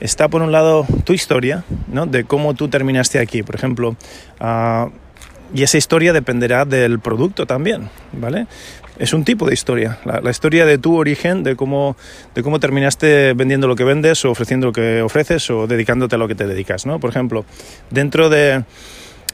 Está 0.00 0.28
por 0.28 0.42
un 0.42 0.52
lado 0.52 0.86
tu 1.04 1.12
historia, 1.12 1.64
¿no? 1.88 2.06
de 2.06 2.24
cómo 2.24 2.54
tú 2.54 2.68
terminaste 2.68 3.18
aquí, 3.18 3.42
por 3.42 3.54
ejemplo, 3.54 3.96
ah, 4.40 4.88
y 5.54 5.62
esa 5.62 5.78
historia 5.78 6.12
dependerá 6.12 6.64
del 6.64 6.98
producto 6.98 7.46
también, 7.46 7.88
¿vale? 8.12 8.46
Es 8.98 9.12
un 9.12 9.24
tipo 9.24 9.46
de 9.46 9.52
historia, 9.52 9.98
la, 10.04 10.30
historia 10.30 10.64
de 10.64 10.78
tu 10.78 10.96
origen, 10.96 11.42
de 11.42 11.54
cómo, 11.54 11.96
de 12.34 12.42
cómo 12.42 12.58
terminaste 12.60 13.34
vendiendo 13.34 13.68
lo 13.68 13.76
que 13.76 13.84
vendes 13.84 14.24
o 14.24 14.30
ofreciendo 14.30 14.68
lo 14.68 14.72
que 14.72 15.02
ofreces 15.02 15.50
o 15.50 15.66
dedicándote 15.66 16.14
a 16.14 16.18
lo 16.18 16.26
que 16.28 16.34
te 16.34 16.46
dedicas, 16.46 16.86
¿no? 16.86 16.98
Por 16.98 17.10
ejemplo, 17.10 17.44
dentro 17.90 18.30
de, 18.30 18.64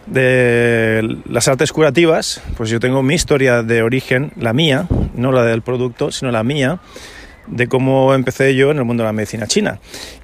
de 0.07 1.19
las 1.29 1.47
artes 1.47 1.73
curativas, 1.73 2.43
pues 2.57 2.71
yo 2.71 2.81
tengo 2.81 3.03
mi 3.05 3.15
historia 3.15 3.63
de 3.63 3.83
origen, 3.83 4.33
la 4.37 4.53
mía, 4.53 4.89
no 5.15 5.31
la 5.31 5.45
del 5.45 5.63
producto, 5.63 6.11
sino 6.11 6.33
la 6.33 6.43
mía, 6.43 6.81
de 7.53 7.69
cómo 7.69 8.15
empecé 8.15 8.55
yo 8.55 8.71
en 8.71 8.79
el 8.79 8.85
mundo 8.85 9.03
de 9.03 9.09
la 9.09 9.13
medicina 9.13 9.47
china. 9.47 9.79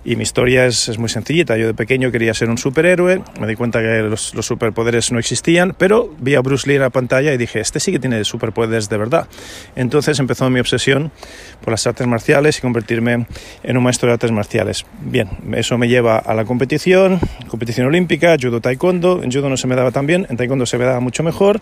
Y 0.05 0.17
mi 0.17 0.23
historia 0.23 0.67
es, 0.67 0.99
muy 0.99 1.09
sencillita. 1.09 1.57
Yo 1.57 1.67
de 1.67 1.75
pequeño 1.75 2.11
quería 2.11 2.33
ser 2.35 2.49
un 2.49 2.59
superhéroe, 2.59 3.23
me 3.41 3.47
di 3.47 3.55
cuenta 3.55 3.81
que 3.81 4.01
los, 4.03 4.35
los, 4.35 4.47
superpoderes 4.47 5.13
no 5.13 5.19
existían, 5.19 5.75
pero 5.77 6.15
vi 6.19 6.35
a 6.35 6.41
Bruce 6.41 6.67
Lee 6.67 6.77
en 6.77 6.83
la 6.83 6.91
pantalla 6.91 7.33
y 7.33 7.37
dije, 7.37 7.61
este 7.61 7.79
sí 7.81 7.93
que 7.93 7.99
tiene 7.99 8.25
superpoderes 8.25 8.89
de 8.89 8.97
verdad. 8.97 9.29
Entonces 9.77 10.19
empezó 10.19 10.49
mi 10.49 10.61
obsesión 10.61 11.13
por 11.61 11.73
las 11.73 11.87
artes 11.87 12.07
marciales 12.07 12.59
y 12.59 12.61
convertirme 12.63 13.27
en 13.63 13.77
un 13.77 13.83
maestro 13.83 14.09
de 14.09 14.15
artes 14.15 14.33
marciales. 14.33 14.87
Bien, 15.03 15.29
eso 15.55 15.77
me 15.77 15.89
lleva 15.89 16.17
a 16.17 16.35
la 16.35 16.45
competición, 16.45 17.21
competición 17.49 17.87
olímpica, 17.87 18.37
judo 18.41 18.61
taekwondo. 18.61 19.23
En 19.23 19.31
judo 19.31 19.49
no 19.49 19.57
se 19.57 19.67
me 19.67 19.77
daba 19.77 19.91
tan 19.91 20.07
bien, 20.07 20.27
en 20.31 20.37
taekwondo 20.37 20.65
se 20.65 20.79
me 20.79 20.85
daba 20.85 21.01
mucho 21.01 21.23
mejor. 21.23 21.61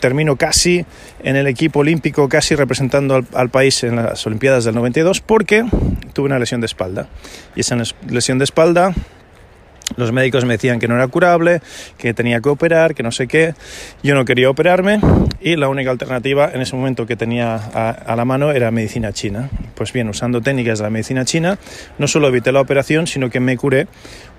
Termino 0.00 0.36
casi 0.36 0.84
en 1.22 1.36
el 1.36 1.46
equipo 1.46 1.80
olímpico, 1.80 2.28
casi 2.28 2.54
representando 2.54 3.24
al, 3.32 3.48
país 3.50 3.84
en 3.84 3.96
las 3.96 4.26
Olimpiadas 4.26 4.64
del 4.64 4.74
92 4.74 5.20
porque 5.20 5.64
tuve 6.12 6.26
una 6.26 6.38
lesión 6.38 6.60
de 6.60 6.66
espalda. 6.66 7.08
Y 7.54 7.60
esa 7.60 7.76
lesión 8.08 8.38
de 8.38 8.44
espalda 8.44 8.94
los 9.96 10.12
médicos 10.12 10.44
me 10.44 10.54
decían 10.54 10.80
que 10.80 10.88
no 10.88 10.96
era 10.96 11.06
curable, 11.08 11.60
que 11.98 12.14
tenía 12.14 12.40
que 12.40 12.48
operar, 12.48 12.94
que 12.94 13.02
no 13.02 13.12
sé 13.12 13.28
qué. 13.28 13.54
Yo 14.02 14.14
no 14.14 14.24
quería 14.24 14.50
operarme 14.50 14.98
y 15.40 15.56
la 15.56 15.68
única 15.68 15.90
alternativa 15.90 16.50
en 16.52 16.62
ese 16.62 16.74
momento 16.74 17.06
que 17.06 17.16
tenía 17.16 17.54
a, 17.54 18.16
la 18.16 18.24
mano 18.24 18.50
era 18.50 18.70
medicina 18.70 19.12
china. 19.12 19.50
Pues 19.74 19.92
bien, 19.92 20.08
usando 20.08 20.40
técnicas 20.40 20.78
de 20.78 20.84
la 20.84 20.90
medicina 20.90 21.24
china, 21.24 21.58
no 21.98 22.08
solo 22.08 22.28
evité 22.28 22.50
la 22.50 22.60
operación, 22.60 23.06
sino 23.06 23.30
que 23.30 23.40
me 23.40 23.56
curé 23.56 23.86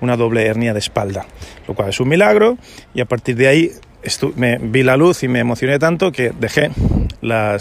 una 0.02 0.18
doble 0.18 0.46
hernia 0.46 0.74
de 0.74 0.80
espalda, 0.80 1.26
lo 1.68 1.74
cual 1.74 1.90
es 1.90 2.00
un 2.00 2.10
milagro 2.10 2.58
y 2.94 3.02
a 3.02 3.06
partir 3.06 3.36
de 3.36 3.48
ahí 3.48 3.72
me 4.36 4.58
vi 4.58 4.84
la 4.84 4.98
luz 4.98 5.24
y 5.24 5.28
me 5.28 5.40
emocioné 5.40 5.80
tanto 5.80 6.12
que 6.12 6.32
dejé 6.40 6.72
la, 7.22 7.58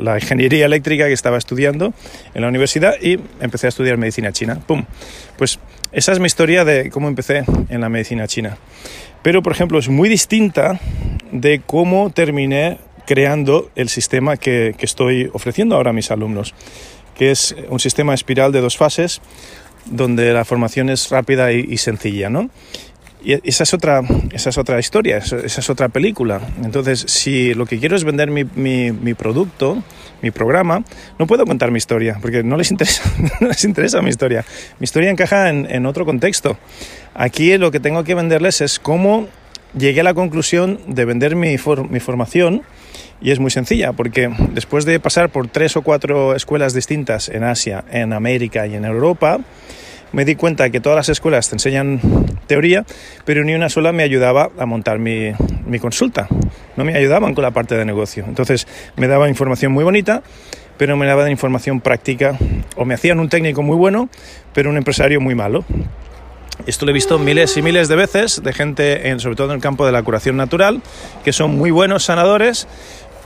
la, 0.00 0.18
ingeniería 0.18 0.66
eléctrica 0.66 1.06
que 1.06 1.12
estaba 1.12 1.38
estudiando 1.38 1.92
en 2.34 2.42
la 2.42 2.48
universidad 2.48 2.94
y 3.00 3.18
empecé 3.40 3.66
a 3.66 3.68
estudiar 3.68 3.96
medicina 3.98 4.32
china. 4.32 4.60
¡Pum! 4.66 4.84
Pues 5.36 5.58
esa 5.92 6.12
es 6.12 6.18
mi 6.20 6.26
historia 6.26 6.64
de 6.64 6.90
cómo 6.90 7.08
empecé 7.08 7.44
en 7.68 7.80
la 7.80 7.88
medicina 7.88 8.26
china. 8.26 8.56
Pero, 9.22 9.42
por 9.42 9.52
ejemplo, 9.52 9.78
es 9.78 9.88
muy 9.88 10.08
distinta 10.08 10.80
de 11.30 11.60
cómo 11.64 12.10
terminé 12.10 12.78
creando 13.06 13.70
el 13.74 13.88
sistema 13.88 14.36
que, 14.36 14.74
estoy 14.80 15.30
ofreciendo 15.32 15.76
ahora 15.76 15.90
a 15.90 15.92
mis 15.92 16.10
alumnos, 16.10 16.54
que 17.16 17.30
es 17.30 17.54
un 17.68 17.78
sistema 17.78 18.14
espiral 18.14 18.52
de 18.52 18.60
dos 18.60 18.76
fases, 18.76 19.20
donde 19.86 20.32
la 20.32 20.44
formación 20.44 20.90
es 20.90 21.10
rápida 21.10 21.52
y, 21.52 21.66
y 21.68 21.76
sencilla, 21.78 22.30
¿no? 22.30 22.50
Y 23.24 23.38
esa 23.48 23.62
es 23.62 23.74
otra, 23.74 24.02
esa 24.32 24.50
es 24.50 24.58
otra 24.58 24.78
historia, 24.80 25.18
esa 25.18 25.36
es 25.44 25.70
otra 25.70 25.88
película. 25.88 26.40
Entonces, 26.64 27.04
si 27.06 27.54
lo 27.54 27.66
que 27.66 27.78
quiero 27.78 27.94
es 27.94 28.04
vender 28.04 28.30
mi, 28.30 28.44
mi, 28.44 29.14
producto, 29.14 29.82
mi 30.22 30.30
programa, 30.30 30.84
no 31.18 31.26
puedo 31.26 31.46
contar 31.46 31.70
mi 31.70 31.78
historia, 31.78 32.18
porque 32.20 32.42
no 32.42 32.56
les 32.56 32.70
interesa, 32.70 33.02
no 33.40 33.48
les 33.48 33.64
interesa 33.64 34.02
mi 34.02 34.10
historia. 34.10 34.44
Mi 34.80 34.84
historia 34.84 35.10
encaja 35.10 35.50
en, 35.50 35.66
en 35.70 35.86
otro 35.86 36.04
contexto. 36.04 36.58
Aquí 37.14 37.56
lo 37.58 37.70
que 37.70 37.78
tengo 37.78 38.02
que 38.02 38.14
venderles 38.14 38.60
es 38.60 38.78
cómo 38.78 39.28
llegué 39.78 40.00
a 40.00 40.04
la 40.04 40.14
conclusión 40.14 40.80
de 40.86 41.04
vender 41.04 41.36
mi, 41.36 41.56
mi 41.88 42.00
formación 42.00 42.62
y 43.20 43.30
es 43.30 43.38
muy 43.38 43.50
sencilla, 43.50 43.92
porque 43.92 44.30
después 44.50 44.84
de 44.84 44.98
pasar 44.98 45.30
por 45.30 45.46
tres 45.48 45.76
o 45.76 45.82
cuatro 45.82 46.34
escuelas 46.34 46.74
distintas 46.74 47.28
en 47.28 47.44
Asia, 47.44 47.84
en 47.90 48.12
América 48.12 48.66
y 48.66 48.74
en 48.74 48.84
Europa, 48.84 49.38
me 50.12 50.24
di 50.24 50.36
cuenta 50.36 50.70
que 50.70 50.80
todas 50.80 50.96
las 50.96 51.08
escuelas 51.08 51.48
te 51.48 51.56
enseñan 51.56 52.00
teoría, 52.46 52.84
pero 53.24 53.44
ni 53.44 53.54
una 53.54 53.68
sola 53.68 53.92
me 53.92 54.02
ayudaba 54.02 54.50
a 54.58 54.66
montar 54.66 54.98
mi, 54.98 55.32
consulta. 55.80 56.28
No 56.76 56.84
me 56.84 56.96
ayudaban 56.96 57.34
con 57.34 57.42
la 57.42 57.50
parte 57.50 57.76
de 57.76 57.84
negocio. 57.84 58.24
Entonces 58.26 58.66
me 58.96 59.08
daban 59.08 59.28
información 59.28 59.72
muy 59.72 59.84
bonita, 59.84 60.22
pero 60.76 60.96
me 60.96 61.06
daban 61.06 61.30
información 61.30 61.80
práctica 61.80 62.38
o 62.76 62.84
me 62.84 62.94
hacían 62.94 63.20
un 63.20 63.28
técnico 63.28 63.62
muy 63.62 63.76
bueno, 63.76 64.08
pero 64.52 64.70
un 64.70 64.76
empresario 64.76 65.20
muy 65.20 65.34
malo. 65.34 65.64
Esto 66.66 66.84
lo 66.84 66.90
he 66.90 66.94
visto 66.94 67.18
miles 67.18 67.56
y 67.56 67.62
miles 67.62 67.88
de 67.88 67.96
veces 67.96 68.40
de 68.42 68.52
gente, 68.52 69.08
en, 69.08 69.18
sobre 69.18 69.34
todo 69.34 69.48
en 69.48 69.56
el 69.56 69.60
campo 69.60 69.84
de 69.84 69.92
la 69.92 70.02
curación 70.02 70.36
natural, 70.36 70.80
que 71.24 71.32
son 71.32 71.56
muy 71.56 71.70
buenos 71.70 72.04
sanadores, 72.04 72.68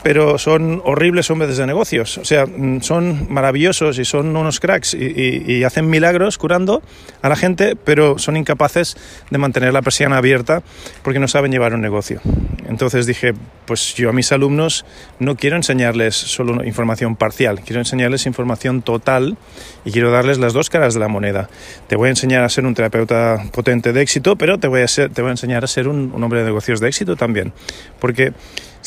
pero 0.06 0.38
son 0.38 0.82
horribles 0.84 1.32
hombres 1.32 1.56
de 1.56 1.66
negocios. 1.66 2.18
O 2.18 2.25
sea, 2.25 2.46
mm, 2.46 2.80
son 2.80 3.26
maravillosos 3.28 3.98
y 3.98 4.04
son 4.04 4.36
unos 4.36 4.60
cracks 4.60 4.94
y, 4.94 5.64
hacen 5.64 5.90
milagros 5.90 6.38
curando 6.38 6.80
a 7.22 7.28
la 7.28 7.34
gente, 7.34 7.75
pero 7.75 8.16
son 8.16 8.36
incapaces 8.36 8.96
de 9.30 9.38
mantener 9.38 9.72
la 9.72 9.82
persiana 9.82 10.18
abierta 10.18 10.62
porque 11.02 11.18
no 11.18 11.26
saben 11.26 11.50
llevar 11.50 11.75
un 11.75 11.80
negocio. 11.80 12.20
Entonces 12.68 13.06
dije, 13.06 13.34
pues 13.64 13.96
yo 13.96 14.10
a 14.10 14.12
mis 14.12 14.30
alumnos 14.30 14.84
no 15.18 15.34
quiero 15.34 15.56
enseñarles 15.56 16.14
solo 16.14 16.64
información 16.64 17.16
parcial, 17.16 17.62
quiero 17.62 17.80
enseñarles 17.80 18.26
información 18.26 18.82
total 18.82 19.36
y 19.84 19.90
quiero 19.90 20.12
darles 20.12 20.38
las 20.38 20.52
dos 20.52 20.70
caras 20.70 20.94
de 20.94 21.00
la 21.00 21.08
moneda. 21.08 21.48
Te 21.88 21.96
voy 21.96 22.06
a 22.06 22.10
enseñar 22.10 22.44
a 22.44 22.48
ser 22.48 22.64
un 22.64 22.75
terapeuta 22.75 23.42
potente 23.50 23.92
de 23.92 24.02
éxito, 24.02 24.36
pero 24.36 24.60
te 24.60 24.68
voy 24.68 24.82
a, 24.82 24.86
te 24.86 25.20
voy 25.20 25.30
a 25.30 25.32
enseñar 25.32 25.64
a 25.64 25.66
ser 25.66 25.88
un, 25.88 26.12
un 26.14 26.22
hombre 26.22 26.40
de 26.40 26.46
negocios 26.46 26.78
de 26.78 26.86
éxito 26.86 27.16
también. 27.16 27.52
Porque 27.98 28.32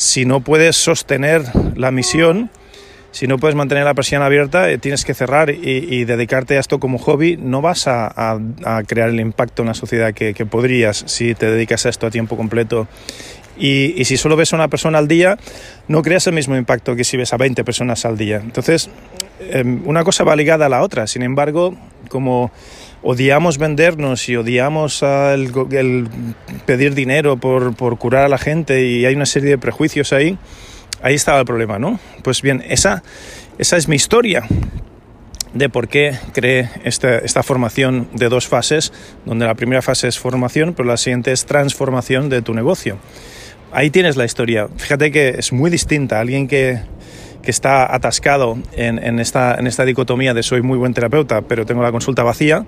si 0.00 0.24
no 0.24 0.40
puedes 0.40 0.76
sostener 0.76 1.42
la 1.76 1.90
misión, 1.90 2.48
si 3.10 3.26
no 3.26 3.36
puedes 3.36 3.54
mantener 3.54 3.84
la 3.84 3.92
presión 3.92 4.22
abierta, 4.22 4.70
eh, 4.70 4.78
tienes 4.78 5.04
que 5.04 5.12
cerrar 5.12 5.50
y, 5.50 6.04
dedicarte 6.06 6.56
a 6.56 6.60
esto 6.60 6.80
como 6.80 6.96
hobby, 6.96 7.36
no 7.36 7.60
vas 7.60 7.86
a, 7.86 8.38
crear 8.86 9.10
el 9.10 9.20
impacto 9.20 9.60
en 9.60 9.68
la 9.68 9.74
sociedad 9.74 10.14
que, 10.14 10.32
podrías 10.46 11.04
si 11.06 11.34
te 11.34 11.50
dedicas 11.50 11.84
a 11.84 11.90
esto 11.90 12.06
a 12.06 12.10
tiempo 12.10 12.38
completo. 12.38 12.88
Y, 13.58 14.02
si 14.06 14.16
solo 14.16 14.36
ves 14.36 14.54
a 14.54 14.56
una 14.56 14.68
persona 14.68 14.96
al 14.96 15.06
día, 15.06 15.36
no 15.86 16.00
creas 16.00 16.26
el 16.26 16.32
mismo 16.32 16.56
impacto 16.56 16.96
que 16.96 17.04
si 17.04 17.18
ves 17.18 17.34
a 17.34 17.36
20 17.36 17.62
personas 17.62 18.06
al 18.06 18.16
día. 18.16 18.40
Entonces, 18.42 18.88
em, 19.50 19.86
una 19.86 20.02
cosa 20.02 20.24
va 20.24 20.34
ligada 20.34 20.64
a 20.64 20.70
la 20.70 20.80
otra. 20.80 21.06
Sin 21.08 21.22
embargo, 21.22 21.76
como 22.08 22.50
odiamos 23.02 23.58
vendernos 23.58 24.28
y 24.28 24.36
odiamos 24.36 25.02
el, 25.02 26.08
pedir 26.66 26.94
dinero 26.94 27.36
por, 27.36 27.74
curar 27.98 28.24
a 28.24 28.28
la 28.28 28.38
gente 28.38 28.86
y 28.86 29.06
hay 29.06 29.14
una 29.14 29.26
serie 29.26 29.50
de 29.50 29.58
prejuicios 29.58 30.12
ahí, 30.12 30.38
ahí 31.02 31.14
estaba 31.14 31.40
el 31.40 31.46
problema, 31.46 31.78
¿no? 31.78 31.98
Pues 32.22 32.42
bien, 32.42 32.62
esa, 32.68 33.02
esa 33.58 33.76
es 33.76 33.88
mi 33.88 33.96
historia 33.96 34.44
de 35.54 35.68
por 35.68 35.88
qué 35.88 36.16
creé 36.32 36.70
esta, 36.84 37.18
esta, 37.18 37.42
formación 37.42 38.08
de 38.12 38.28
dos 38.28 38.46
fases, 38.46 38.92
donde 39.24 39.46
la 39.46 39.54
primera 39.54 39.82
fase 39.82 40.06
es 40.06 40.18
formación, 40.18 40.74
pero 40.74 40.88
la 40.88 40.96
siguiente 40.96 41.32
es 41.32 41.44
transformación 41.44 42.28
de 42.28 42.42
tu 42.42 42.54
negocio. 42.54 42.98
Ahí 43.72 43.90
tienes 43.90 44.16
la 44.16 44.24
historia. 44.24 44.68
Fíjate 44.76 45.10
que 45.10 45.28
es 45.38 45.52
muy 45.52 45.70
distinta. 45.70 46.20
Alguien 46.20 46.48
que, 46.48 46.80
que 47.42 47.50
está 47.50 47.94
atascado 47.94 48.58
en, 48.72 49.18
esta, 49.18 49.54
en 49.54 49.66
esta 49.66 49.84
dicotomía 49.84 50.34
de 50.34 50.42
soy 50.42 50.62
muy 50.62 50.78
buen 50.78 50.94
terapeuta, 50.94 51.42
pero 51.42 51.66
tengo 51.66 51.82
la 51.82 51.92
consulta 51.92 52.22
vacía, 52.22 52.64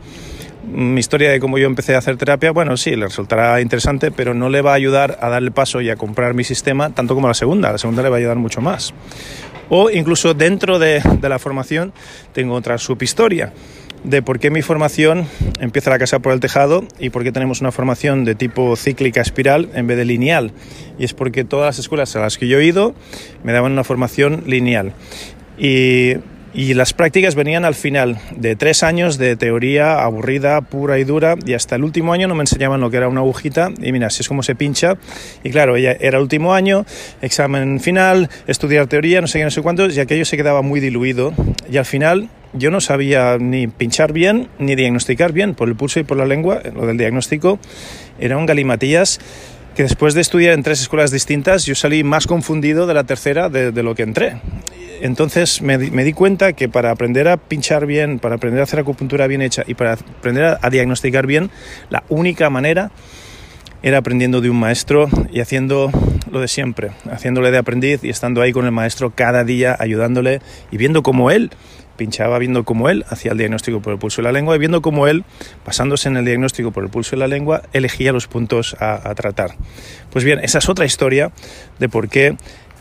mi 0.64 1.00
historia 1.00 1.30
de 1.30 1.40
cómo 1.40 1.58
yo 1.58 1.66
empecé 1.66 1.94
a 1.94 1.98
hacer 1.98 2.16
terapia, 2.16 2.52
bueno, 2.52 2.76
sí, 2.76 2.94
le 2.94 3.06
resultará 3.06 3.60
interesante, 3.60 4.10
pero 4.10 4.32
no 4.32 4.48
le 4.48 4.62
va 4.62 4.72
a 4.72 4.74
ayudar 4.74 5.18
a 5.20 5.28
darle 5.28 5.50
paso 5.50 5.80
y 5.80 5.90
a 5.90 5.96
comprar 5.96 6.34
mi 6.34 6.44
sistema 6.44 6.90
tanto 6.90 7.14
como 7.14 7.28
la 7.28 7.34
segunda. 7.34 7.72
La 7.72 7.78
segunda 7.78 8.02
le 8.02 8.08
va 8.08 8.16
a 8.16 8.18
ayudar 8.18 8.36
mucho 8.36 8.60
más. 8.60 8.94
O 9.68 9.90
incluso 9.90 10.34
dentro 10.34 10.78
de, 10.78 11.02
de 11.20 11.28
la 11.28 11.38
formación 11.38 11.92
tengo 12.32 12.54
otra 12.54 12.78
subhistoria 12.78 13.52
de 14.04 14.22
por 14.22 14.38
qué 14.38 14.50
mi 14.50 14.62
formación 14.62 15.26
empieza 15.60 15.90
la 15.90 15.98
casa 15.98 16.18
por 16.18 16.32
el 16.32 16.40
tejado 16.40 16.84
y 16.98 17.10
por 17.10 17.22
qué 17.22 17.32
tenemos 17.32 17.60
una 17.60 17.72
formación 17.72 18.24
de 18.24 18.34
tipo 18.34 18.74
cíclica 18.76 19.20
espiral 19.20 19.68
en 19.74 19.86
vez 19.86 19.96
de 19.96 20.04
lineal. 20.04 20.52
Y 20.98 21.04
es 21.04 21.14
porque 21.14 21.44
todas 21.44 21.66
las 21.66 21.78
escuelas 21.78 22.14
a 22.16 22.20
las 22.20 22.38
que 22.38 22.48
yo 22.48 22.58
he 22.58 22.64
ido 22.64 22.94
me 23.44 23.52
daban 23.52 23.72
una 23.72 23.84
formación 23.84 24.44
lineal. 24.46 24.92
Y, 25.58 26.14
y 26.54 26.74
las 26.74 26.92
prácticas 26.92 27.34
venían 27.34 27.64
al 27.64 27.74
final 27.74 28.18
de 28.36 28.56
tres 28.56 28.82
años 28.82 29.18
de 29.18 29.36
teoría 29.36 30.02
aburrida, 30.02 30.60
pura 30.60 30.98
y 30.98 31.04
dura, 31.04 31.36
y 31.44 31.54
hasta 31.54 31.76
el 31.76 31.84
último 31.84 32.12
año 32.12 32.28
no 32.28 32.34
me 32.34 32.42
enseñaban 32.42 32.80
lo 32.80 32.90
que 32.90 32.98
era 32.98 33.08
una 33.08 33.20
agujita, 33.20 33.70
y 33.80 33.92
mira, 33.92 34.08
así 34.08 34.22
es 34.22 34.28
como 34.28 34.42
se 34.42 34.54
pincha. 34.54 34.96
Y 35.42 35.50
claro, 35.50 35.76
ella 35.76 35.96
era 35.98 36.20
último 36.20 36.54
año, 36.54 36.84
examen 37.22 37.80
final, 37.80 38.28
estudiar 38.46 38.86
teoría, 38.86 39.20
no 39.20 39.26
sé 39.26 39.38
qué, 39.38 39.44
no 39.44 39.50
sé 39.50 39.62
cuántos, 39.62 39.96
y 39.96 40.00
aquello 40.00 40.24
se 40.24 40.36
quedaba 40.36 40.62
muy 40.62 40.80
diluido. 40.80 41.32
Y 41.70 41.78
al 41.78 41.86
final 41.86 42.28
yo 42.52 42.70
no 42.70 42.80
sabía 42.80 43.38
ni 43.38 43.66
pinchar 43.66 44.12
bien 44.12 44.48
ni 44.58 44.74
diagnosticar 44.74 45.32
bien 45.32 45.54
por 45.54 45.68
el 45.68 45.76
pulso 45.76 46.00
y 46.00 46.04
por 46.04 46.18
la 46.18 46.26
lengua. 46.26 46.60
Lo 46.74 46.86
del 46.86 46.98
diagnóstico 46.98 47.58
era 48.18 48.36
un 48.36 48.46
galimatías 48.46 49.20
que 49.74 49.84
después 49.84 50.14
de 50.14 50.20
estudiar 50.20 50.54
en 50.54 50.62
tres 50.62 50.80
escuelas 50.80 51.10
distintas 51.10 51.64
yo 51.64 51.74
salí 51.74 52.04
más 52.04 52.26
confundido 52.26 52.86
de 52.86 52.94
la 52.94 53.04
tercera 53.04 53.48
de, 53.48 53.82
lo 53.82 53.94
que 53.94 54.02
entré. 54.02 54.36
Entonces 55.00 55.62
me, 55.62 55.78
di 55.78 56.12
cuenta 56.12 56.52
que 56.52 56.68
para 56.68 56.90
aprender 56.90 57.28
a 57.28 57.36
pinchar 57.36 57.86
bien, 57.86 58.18
para 58.18 58.36
aprender 58.36 58.60
a 58.60 58.64
hacer 58.64 58.80
acupuntura 58.80 59.26
bien 59.26 59.42
hecha 59.42 59.64
y 59.66 59.74
para 59.74 59.94
aprender 59.94 60.58
a 60.60 60.70
diagnosticar 60.70 61.26
bien, 61.26 61.50
la 61.90 62.04
única 62.08 62.50
manera 62.50 62.92
era 63.82 63.98
aprendiendo 63.98 64.40
de 64.40 64.50
un 64.50 64.58
maestro 64.58 65.08
y 65.32 65.40
haciendo 65.40 65.90
lo 66.30 66.40
de 66.40 66.48
siempre, 66.48 66.92
haciéndole 67.10 67.50
de 67.50 67.58
aprendiz 67.58 68.04
y 68.04 68.10
estando 68.10 68.42
ahí 68.42 68.52
con 68.52 68.64
el 68.64 68.72
maestro 68.72 69.10
cada 69.10 69.44
día, 69.44 69.76
ayudándole 69.78 70.40
y 70.70 70.76
viendo 70.76 71.02
cómo 71.02 71.30
él 71.30 71.50
pinchaba 71.96 72.38
viendo 72.38 72.64
cómo 72.64 72.88
él 72.88 73.04
hacía 73.10 73.32
el 73.32 73.38
diagnóstico 73.38 73.80
por 73.80 73.92
el 73.92 73.98
pulso 73.98 74.22
de 74.22 74.24
la 74.24 74.32
lengua 74.32 74.56
y 74.56 74.58
viendo 74.58 74.82
cómo 74.82 75.06
él, 75.06 75.24
basándose 75.64 76.08
en 76.08 76.16
el 76.16 76.24
diagnóstico 76.24 76.72
por 76.72 76.82
el 76.82 76.90
pulso 76.90 77.12
de 77.12 77.18
la 77.18 77.28
lengua, 77.28 77.62
elegía 77.72 78.12
los 78.12 78.26
puntos 78.26 78.76
a, 78.80 79.14
tratar. 79.14 79.54
Pues 80.10 80.24
bien, 80.24 80.40
esa 80.42 80.58
es 80.58 80.68
otra 80.68 80.84
historia 80.84 81.30
de 81.78 81.88
por 81.88 82.08
qué 82.08 82.36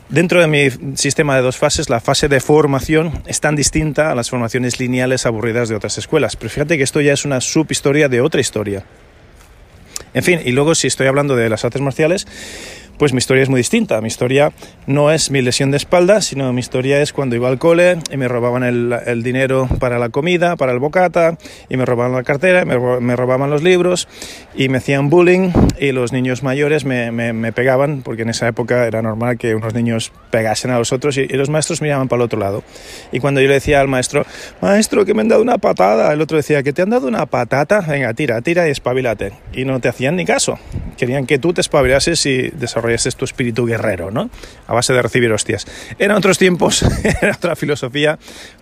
Dentro 0.08 0.42
de 0.42 0.46
mi 0.46 0.68
sistema 0.96 1.36
de 1.36 1.40
dos 1.40 1.56
fases, 1.56 1.88
la 1.88 1.98
fase 1.98 2.28
de 2.28 2.38
formación 2.40 3.22
es 3.24 3.40
tan 3.40 3.56
distinta 3.56 4.10
a 4.10 4.14
las 4.14 4.28
formaciones 4.28 4.78
lineales 4.78 5.24
aburridas 5.24 5.70
de 5.70 5.74
otras 5.74 5.96
escuelas. 5.96 6.36
Pero 6.36 6.50
fíjate 6.50 6.76
que 6.76 6.84
esto 6.84 7.00
ya 7.00 7.14
es 7.14 7.24
una 7.24 7.40
subhistoria 7.40 8.10
de 8.10 8.20
otra 8.20 8.42
historia. 8.42 8.84
En 10.14 10.22
fin, 10.22 10.40
y 10.44 10.52
luego 10.52 10.74
si 10.74 10.86
estoy 10.86 11.06
hablando 11.06 11.36
de 11.36 11.48
las 11.48 11.64
artes 11.64 11.80
marciales, 11.80 12.26
pues 12.98 13.12
mi 13.12 13.18
historia 13.18 13.42
es 13.42 13.48
muy 13.48 13.58
distinta. 13.58 14.00
Mi 14.00 14.08
historia 14.08 14.52
no 14.86 15.10
es 15.10 15.30
mi 15.30 15.42
lesión 15.42 15.70
de 15.70 15.76
espalda, 15.76 16.20
sino 16.20 16.52
mi 16.52 16.60
historia 16.60 17.00
es 17.00 17.12
cuando 17.12 17.36
iba 17.36 17.48
al 17.48 17.58
cole 17.58 17.98
y 18.10 18.16
me 18.16 18.28
robaban 18.28 18.62
el, 18.62 19.22
dinero 19.22 19.68
para 19.78 19.98
la 19.98 20.08
comida, 20.08 20.56
para 20.56 20.72
el 20.72 20.78
bocata, 20.78 21.36
y 21.68 21.76
me 21.76 21.84
robaban 21.84 22.12
la 22.12 22.22
cartera, 22.22 22.64
me, 22.64 23.16
robaban 23.16 23.50
los 23.50 23.62
libros 23.62 24.08
y 24.54 24.68
me 24.68 24.78
hacían 24.78 25.10
bullying 25.10 25.50
y 25.78 25.92
los 25.92 26.12
niños 26.12 26.42
mayores 26.42 26.84
me, 26.84 27.52
pegaban, 27.52 28.02
porque 28.02 28.22
en 28.22 28.30
esa 28.30 28.48
época 28.48 28.86
era 28.86 29.02
normal 29.02 29.36
que 29.38 29.54
unos 29.54 29.74
niños 29.74 30.12
pegasen 30.30 30.70
a 30.70 30.78
los 30.78 30.92
otros 30.92 31.16
y, 31.16 31.22
y 31.22 31.34
los 31.34 31.50
maestros 31.50 31.82
miraban 31.82 32.08
para 32.08 32.22
el 32.22 32.26
otro 32.26 32.38
lado. 32.38 32.62
Y 33.10 33.20
cuando 33.20 33.40
yo 33.40 33.48
le 33.48 33.54
decía 33.54 33.80
al 33.80 33.88
maestro, 33.88 34.24
maestro, 34.60 35.04
que 35.04 35.14
me 35.14 35.22
han 35.22 35.28
dado 35.28 35.42
una 35.42 35.58
patada, 35.58 36.12
el 36.12 36.20
otro 36.20 36.36
decía, 36.36 36.62
que 36.62 36.72
te 36.72 36.82
han 36.82 36.90
dado 36.90 37.08
una 37.08 37.26
patata, 37.26 37.80
venga, 37.80 38.14
tira, 38.14 38.40
tira 38.42 38.68
y 38.68 38.70
espabilate. 38.70 39.32
Y 39.52 39.64
no 39.64 39.80
te 39.80 39.88
hacían 39.88 40.16
ni 40.16 40.24
caso. 40.24 40.58
Querían 40.96 41.26
que 41.26 41.38
tú 41.38 41.52
te 41.52 41.60
espabilases 41.60 42.24
y 42.26 42.50
desarrollases 42.50 42.81
tu 43.16 43.24
espíritu 43.24 43.66
guerrero, 43.66 44.10
¿no? 44.10 44.30
A 44.66 44.74
base 44.74 44.92
de 44.92 45.02
recibir 45.02 45.32
hostias. 45.32 45.66
Eran 45.98 46.16
otros 46.16 46.38
tiempos, 46.38 46.84
era 47.22 47.34
otra 47.34 47.56
filosofía, 47.56 48.18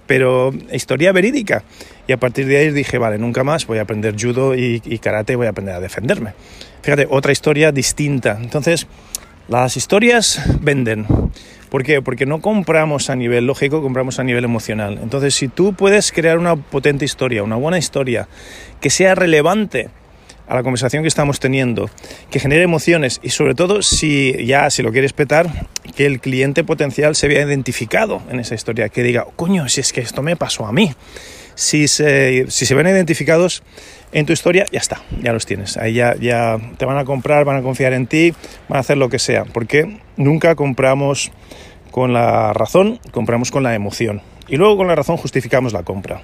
pero 0.06 0.52
historia 0.72 1.12
verídica. 1.12 1.64
Y 2.06 2.12
a 2.12 2.16
partir 2.18 2.46
de 2.46 2.58
ahí 2.58 2.70
dije, 2.70 2.98
vale, 2.98 3.18
nunca 3.18 3.44
más 3.44 3.66
voy 3.66 3.78
a 3.78 3.82
aprender 3.82 4.14
judo 4.18 4.54
y, 4.54 4.82
y 4.84 4.98
karate, 4.98 5.36
voy 5.36 5.46
a 5.46 5.50
aprender 5.50 5.74
a 5.74 5.80
defenderme. 5.80 6.34
Fíjate, 6.82 7.06
otra 7.10 7.32
historia 7.32 7.72
distinta. 7.72 8.38
Entonces, 8.40 8.86
las 9.48 9.76
historias 9.76 10.40
venden. 10.60 11.06
¿Por 11.70 11.84
qué? 11.84 12.02
Porque 12.02 12.26
no 12.26 12.40
compramos 12.40 13.10
a 13.10 13.16
nivel 13.16 13.46
lógico, 13.46 13.82
compramos 13.82 14.18
a 14.18 14.24
nivel 14.24 14.44
emocional. 14.44 14.98
Entonces, 15.02 15.34
si 15.34 15.48
tú 15.48 15.72
puedes 15.72 16.12
crear 16.12 16.38
una 16.38 16.56
potente 16.56 17.04
historia, 17.04 17.42
una 17.42 17.56
buena 17.56 17.78
historia, 17.78 18.28
que 18.80 18.90
sea 18.90 19.14
relevante 19.14 19.90
a 20.50 20.56
la 20.56 20.64
conversación 20.64 21.04
que 21.04 21.08
estamos 21.08 21.38
teniendo, 21.38 21.88
que 22.28 22.40
genere 22.40 22.64
emociones 22.64 23.20
y 23.22 23.30
sobre 23.30 23.54
todo 23.54 23.82
si 23.82 24.44
ya, 24.44 24.68
si 24.68 24.82
lo 24.82 24.90
quieres 24.90 25.12
petar, 25.12 25.48
que 25.96 26.06
el 26.06 26.20
cliente 26.20 26.64
potencial 26.64 27.14
se 27.14 27.28
vea 27.28 27.46
identificado 27.46 28.20
en 28.30 28.40
esa 28.40 28.56
historia, 28.56 28.88
que 28.88 29.04
diga, 29.04 29.26
coño, 29.36 29.68
si 29.68 29.80
es 29.80 29.92
que 29.92 30.00
esto 30.00 30.22
me 30.22 30.34
pasó 30.34 30.66
a 30.66 30.72
mí. 30.72 30.92
Si 31.54 31.86
se, 31.86 32.50
si 32.50 32.66
se 32.66 32.74
ven 32.74 32.88
identificados 32.88 33.62
en 34.10 34.26
tu 34.26 34.32
historia, 34.32 34.66
ya 34.72 34.80
está, 34.80 35.00
ya 35.22 35.32
los 35.32 35.46
tienes. 35.46 35.76
Ahí 35.76 35.94
ya, 35.94 36.16
ya 36.16 36.58
te 36.78 36.84
van 36.84 36.98
a 36.98 37.04
comprar, 37.04 37.44
van 37.44 37.56
a 37.56 37.62
confiar 37.62 37.92
en 37.92 38.08
ti, 38.08 38.32
van 38.68 38.78
a 38.78 38.80
hacer 38.80 38.96
lo 38.96 39.08
que 39.08 39.20
sea, 39.20 39.44
porque 39.44 39.98
nunca 40.16 40.56
compramos 40.56 41.30
con 41.92 42.12
la 42.12 42.52
razón, 42.54 42.98
compramos 43.12 43.52
con 43.52 43.62
la 43.62 43.76
emoción. 43.76 44.20
Y 44.48 44.56
luego 44.56 44.78
con 44.78 44.88
la 44.88 44.96
razón 44.96 45.16
justificamos 45.16 45.72
la 45.72 45.84
compra. 45.84 46.22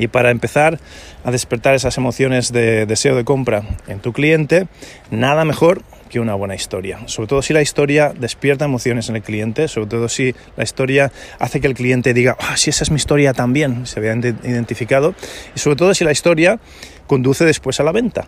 Y 0.00 0.08
para 0.08 0.30
empezar 0.30 0.80
a 1.24 1.30
despertar 1.30 1.74
esas 1.74 1.98
emociones 1.98 2.52
de 2.52 2.86
deseo 2.86 3.14
de 3.14 3.24
compra 3.24 3.64
en 3.86 4.00
tu 4.00 4.14
cliente, 4.14 4.66
nada 5.10 5.44
mejor 5.44 5.82
que 6.08 6.20
una 6.20 6.34
buena 6.34 6.54
historia. 6.54 7.00
Sobre 7.04 7.28
todo 7.28 7.42
si 7.42 7.52
la 7.52 7.60
historia 7.60 8.14
despierta 8.18 8.64
emociones 8.64 9.10
en 9.10 9.16
el 9.16 9.22
cliente, 9.22 9.68
sobre 9.68 9.88
todo 9.88 10.08
si 10.08 10.34
la 10.56 10.64
historia 10.64 11.12
hace 11.38 11.60
que 11.60 11.66
el 11.66 11.74
cliente 11.74 12.14
diga, 12.14 12.34
ah, 12.40 12.56
si 12.56 12.70
esa 12.70 12.82
es 12.82 12.90
mi 12.90 12.96
historia 12.96 13.34
también, 13.34 13.86
se 13.86 14.00
vea 14.00 14.16
identificado, 14.16 15.14
y 15.54 15.58
sobre 15.58 15.76
todo 15.76 15.92
si 15.92 16.02
la 16.04 16.12
historia 16.12 16.58
conduce 17.06 17.44
después 17.44 17.78
a 17.78 17.84
la 17.84 17.92
venta, 17.92 18.26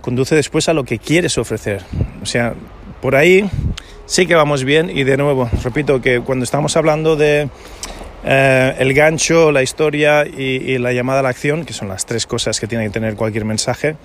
conduce 0.00 0.34
después 0.34 0.70
a 0.70 0.72
lo 0.72 0.84
que 0.84 0.98
quieres 0.98 1.36
ofrecer. 1.36 1.82
O 2.22 2.26
sea, 2.26 2.54
por 3.02 3.14
ahí 3.14 3.46
sí 4.06 4.26
que 4.26 4.36
vamos 4.36 4.64
bien 4.64 4.88
y 4.88 5.04
de 5.04 5.18
nuevo, 5.18 5.50
repito 5.62 6.00
que 6.00 6.22
cuando 6.22 6.44
estamos 6.44 6.78
hablando 6.78 7.14
de 7.14 7.50
eh, 8.24 8.76
el 8.78 8.92
gancho, 8.94 9.52
la 9.52 9.62
historia 9.62 10.26
y, 10.26 10.78
la 10.78 10.92
llamada 10.92 11.20
a 11.20 11.22
la 11.22 11.28
acción, 11.30 11.64
que 11.64 11.72
son 11.72 11.88
las 11.88 12.06
tres 12.06 12.26
cosas 12.26 12.60
que 12.60 12.66
tiene 12.66 12.84
que 12.84 12.90
tener 12.90 13.14
cualquier 13.14 13.44
mensaje, 13.44 13.96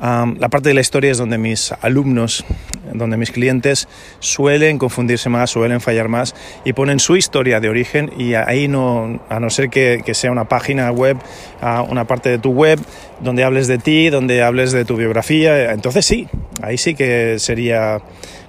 la 0.00 0.48
parte 0.48 0.68
de 0.68 0.74
la 0.74 0.80
historia 0.80 1.10
es 1.10 1.18
donde 1.18 1.38
mis 1.38 1.72
alumnos, 1.80 2.44
donde 2.92 3.16
mis 3.16 3.30
clientes 3.30 3.88
suelen 4.18 4.78
confundirse 4.78 5.28
más, 5.28 5.50
suelen 5.50 5.80
fallar 5.80 6.08
más 6.08 6.34
y 6.64 6.72
ponen 6.72 6.98
su 6.98 7.16
historia 7.16 7.60
de 7.60 7.68
origen 7.68 8.10
y 8.18 8.34
ahí 8.34 8.68
no, 8.68 9.20
a 9.28 9.40
no 9.40 9.50
ser 9.50 9.70
que, 9.70 10.02
sea 10.14 10.30
una 10.30 10.46
página 10.46 10.90
web, 10.90 11.16
una 11.88 12.06
parte 12.06 12.28
de 12.28 12.38
tu 12.38 12.50
web 12.50 12.78
donde 13.20 13.44
hables 13.44 13.66
de 13.66 13.78
ti, 13.78 14.10
donde 14.10 14.42
hables 14.42 14.72
de 14.72 14.84
tu 14.84 14.96
biografía, 14.96 15.72
entonces 15.72 16.04
sí, 16.04 16.28
ahí 16.62 16.76
sí 16.76 16.94
que 16.94 17.38
sería 17.38 18.00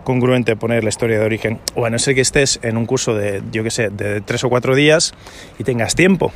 congruente 0.04 0.56
poner 0.56 0.84
la 0.84 0.90
historia 0.90 1.20
de 1.20 1.26
origen. 1.26 1.60
O 1.74 1.86
a 1.86 1.90
no 1.90 2.00
ser 2.00 2.16
que 2.16 2.22
estés 2.22 2.60
en 2.62 2.78
un 2.78 2.86
curso 2.86 3.16
de, 3.16 3.42
yo 3.52 3.64
que 3.64 3.72
sé, 3.72 3.90
de 3.90 4.22
tres 4.22 4.44
o 4.44 4.50
cuatro 4.50 4.76
días 4.76 5.14
y 5.58 5.64
tengas 5.64 5.96
tiempo 5.96 6.32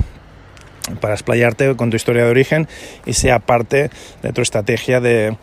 para 0.99 1.13
explayarte 1.13 1.75
con 1.75 1.89
tu 1.89 1.95
historia 1.95 2.25
de 2.25 2.31
origen 2.31 2.67
y 3.05 3.13
sea 3.13 3.39
parte 3.39 3.89
de 4.21 4.33
tu 4.33 4.41
estrategia 4.41 4.99
de, 4.99 5.35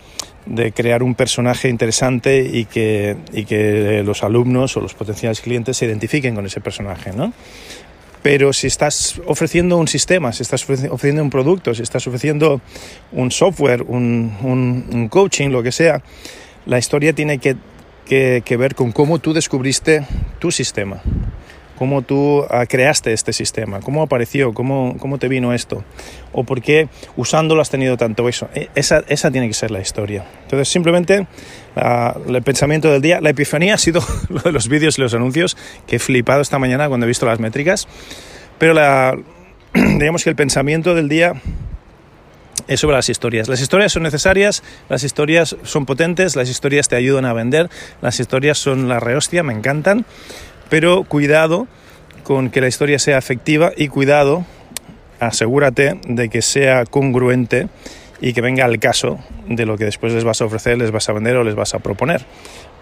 crear 0.75 1.03
un 1.03 1.17
personaje 1.17 1.69
interesante 1.69 2.41
y 2.41 2.67
que, 2.67 3.17
que 3.49 4.03
los 4.05 4.23
alumnos 4.23 4.77
o 4.77 4.81
los 4.81 4.95
potenciales 4.95 5.41
clientes 5.41 5.77
se 5.77 5.87
identifiquen 5.87 6.37
con 6.37 6.47
ese 6.47 6.61
personaje, 6.61 7.13
¿no? 7.13 7.33
Pero 8.23 8.53
si 8.53 8.69
estás 8.69 9.21
ofreciendo 9.27 9.77
un 9.77 9.89
sistema, 9.89 10.33
si 10.33 10.43
estás 10.43 10.65
ofreciendo 10.69 11.23
un 11.23 11.31
producto, 11.31 11.75
si 11.75 11.83
estás 11.83 12.07
ofreciendo 12.07 12.61
un 13.13 13.31
software, 13.31 13.83
un 13.83 15.09
coaching, 15.11 15.51
lo 15.51 15.63
que 15.63 15.73
sea, 15.73 16.03
la 16.65 16.79
historia 16.79 17.13
tiene 17.13 17.39
que, 17.39 17.57
que 18.07 18.57
ver 18.57 18.75
con 18.75 18.93
cómo 18.93 19.19
tú 19.19 19.33
descubriste 19.33 20.05
tu 20.39 20.51
sistema 20.51 21.03
cómo 21.77 22.03
tú 22.03 22.45
ah, 22.51 22.67
creaste 22.67 23.13
este 23.13 23.33
sistema, 23.33 23.81
cómo 23.81 24.03
apareció, 24.03 24.53
cómo, 24.53 24.97
cómo 24.99 25.19
te 25.19 25.29
vino 25.29 25.53
esto, 25.53 25.85
o 26.33 26.45
por 26.45 26.63
qué 26.63 26.89
usándolo 27.17 27.63
has 27.63 27.71
tenido 27.71 27.97
tanto 27.97 28.29
eso. 28.29 28.49
E, 28.55 28.69
esa, 28.75 29.05
esa 29.09 29.31
tiene 29.31 29.49
que 29.49 29.55
ser 29.55 29.71
la 29.71 29.81
historia. 29.81 30.25
Entonces, 30.43 30.69
simplemente 30.69 31.27
ah, 31.77 32.17
el 32.27 32.43
pensamiento 32.43 32.91
del 32.91 33.03
día, 33.03 33.21
la 33.21 33.31
epifanía 33.31 33.75
ha 33.75 33.79
sido 33.79 34.03
lo 34.29 34.41
de 34.41 34.53
los 34.53 34.69
vídeos 34.69 34.99
y 34.99 35.03
los 35.03 35.15
anuncios, 35.15 35.57
que 35.87 35.97
he 35.97 35.99
flipado 35.99 36.41
esta 36.41 36.59
mañana 36.59 36.89
cuando 36.89 37.07
he 37.07 37.09
visto 37.09 37.27
las 37.27 37.39
métricas, 37.39 37.87
pero 38.59 38.75
la, 38.75 39.17
digamos 39.75 40.25
que 40.25 40.31
el 40.31 40.37
pensamiento 40.37 40.95
del 40.95 41.09
día 41.09 41.35
es 42.69 42.81
sobre 42.81 42.97
las 42.97 43.09
historias. 43.09 43.49
Las 43.49 43.61
historias 43.61 43.93
son 43.93 44.03
necesarias, 44.03 44.63
las 44.89 45.05
historias 45.05 45.57
son 45.63 45.87
potentes, 45.87 46.37
las 46.37 46.49
historias 46.49 46.89
te 46.89 46.97
ayudan 46.97 47.25
a 47.25 47.33
vender, 47.33 47.71
las 48.03 48.19
historias 48.21 48.59
son 48.59 48.89
la 48.89 49.01
rehostia, 49.01 49.43
me 49.43 49.53
encantan, 49.53 50.05
pero 50.69 51.05
cuidado 51.05 51.67
con 52.23 52.51
que 52.51 52.61
la 52.61 52.69
historia 52.69 52.99
sea 52.99 53.19
efectiva 53.19 53.73
y 53.77 53.89
cuidado, 53.89 54.45
asegúrate 55.21 56.01
de 56.07 56.29
que 56.29 56.43
sea 56.43 56.85
congruente 56.85 57.69
y 58.21 58.33
que 58.33 58.41
venga 58.41 58.65
al 58.65 58.79
caso 58.79 59.19
de 59.49 59.67
lo 59.67 59.77
que 59.77 59.85
después 59.85 60.13
les 60.13 60.25
vas 60.25 60.41
a 60.41 60.47
ofrecer, 60.47 60.79
les 60.79 60.91
vas 60.91 61.09
a 61.09 61.13
vender 61.13 61.37
o 61.37 61.45
les 61.45 61.55
vas 61.55 61.75
a 61.75 61.79
proponer 61.79 62.25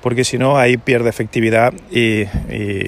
porque 0.04 0.22
si 0.22 0.36
no 0.36 0.58
ahí 0.58 0.76
pierde 0.76 1.08
efectividad 1.08 1.72
y, 1.90 2.26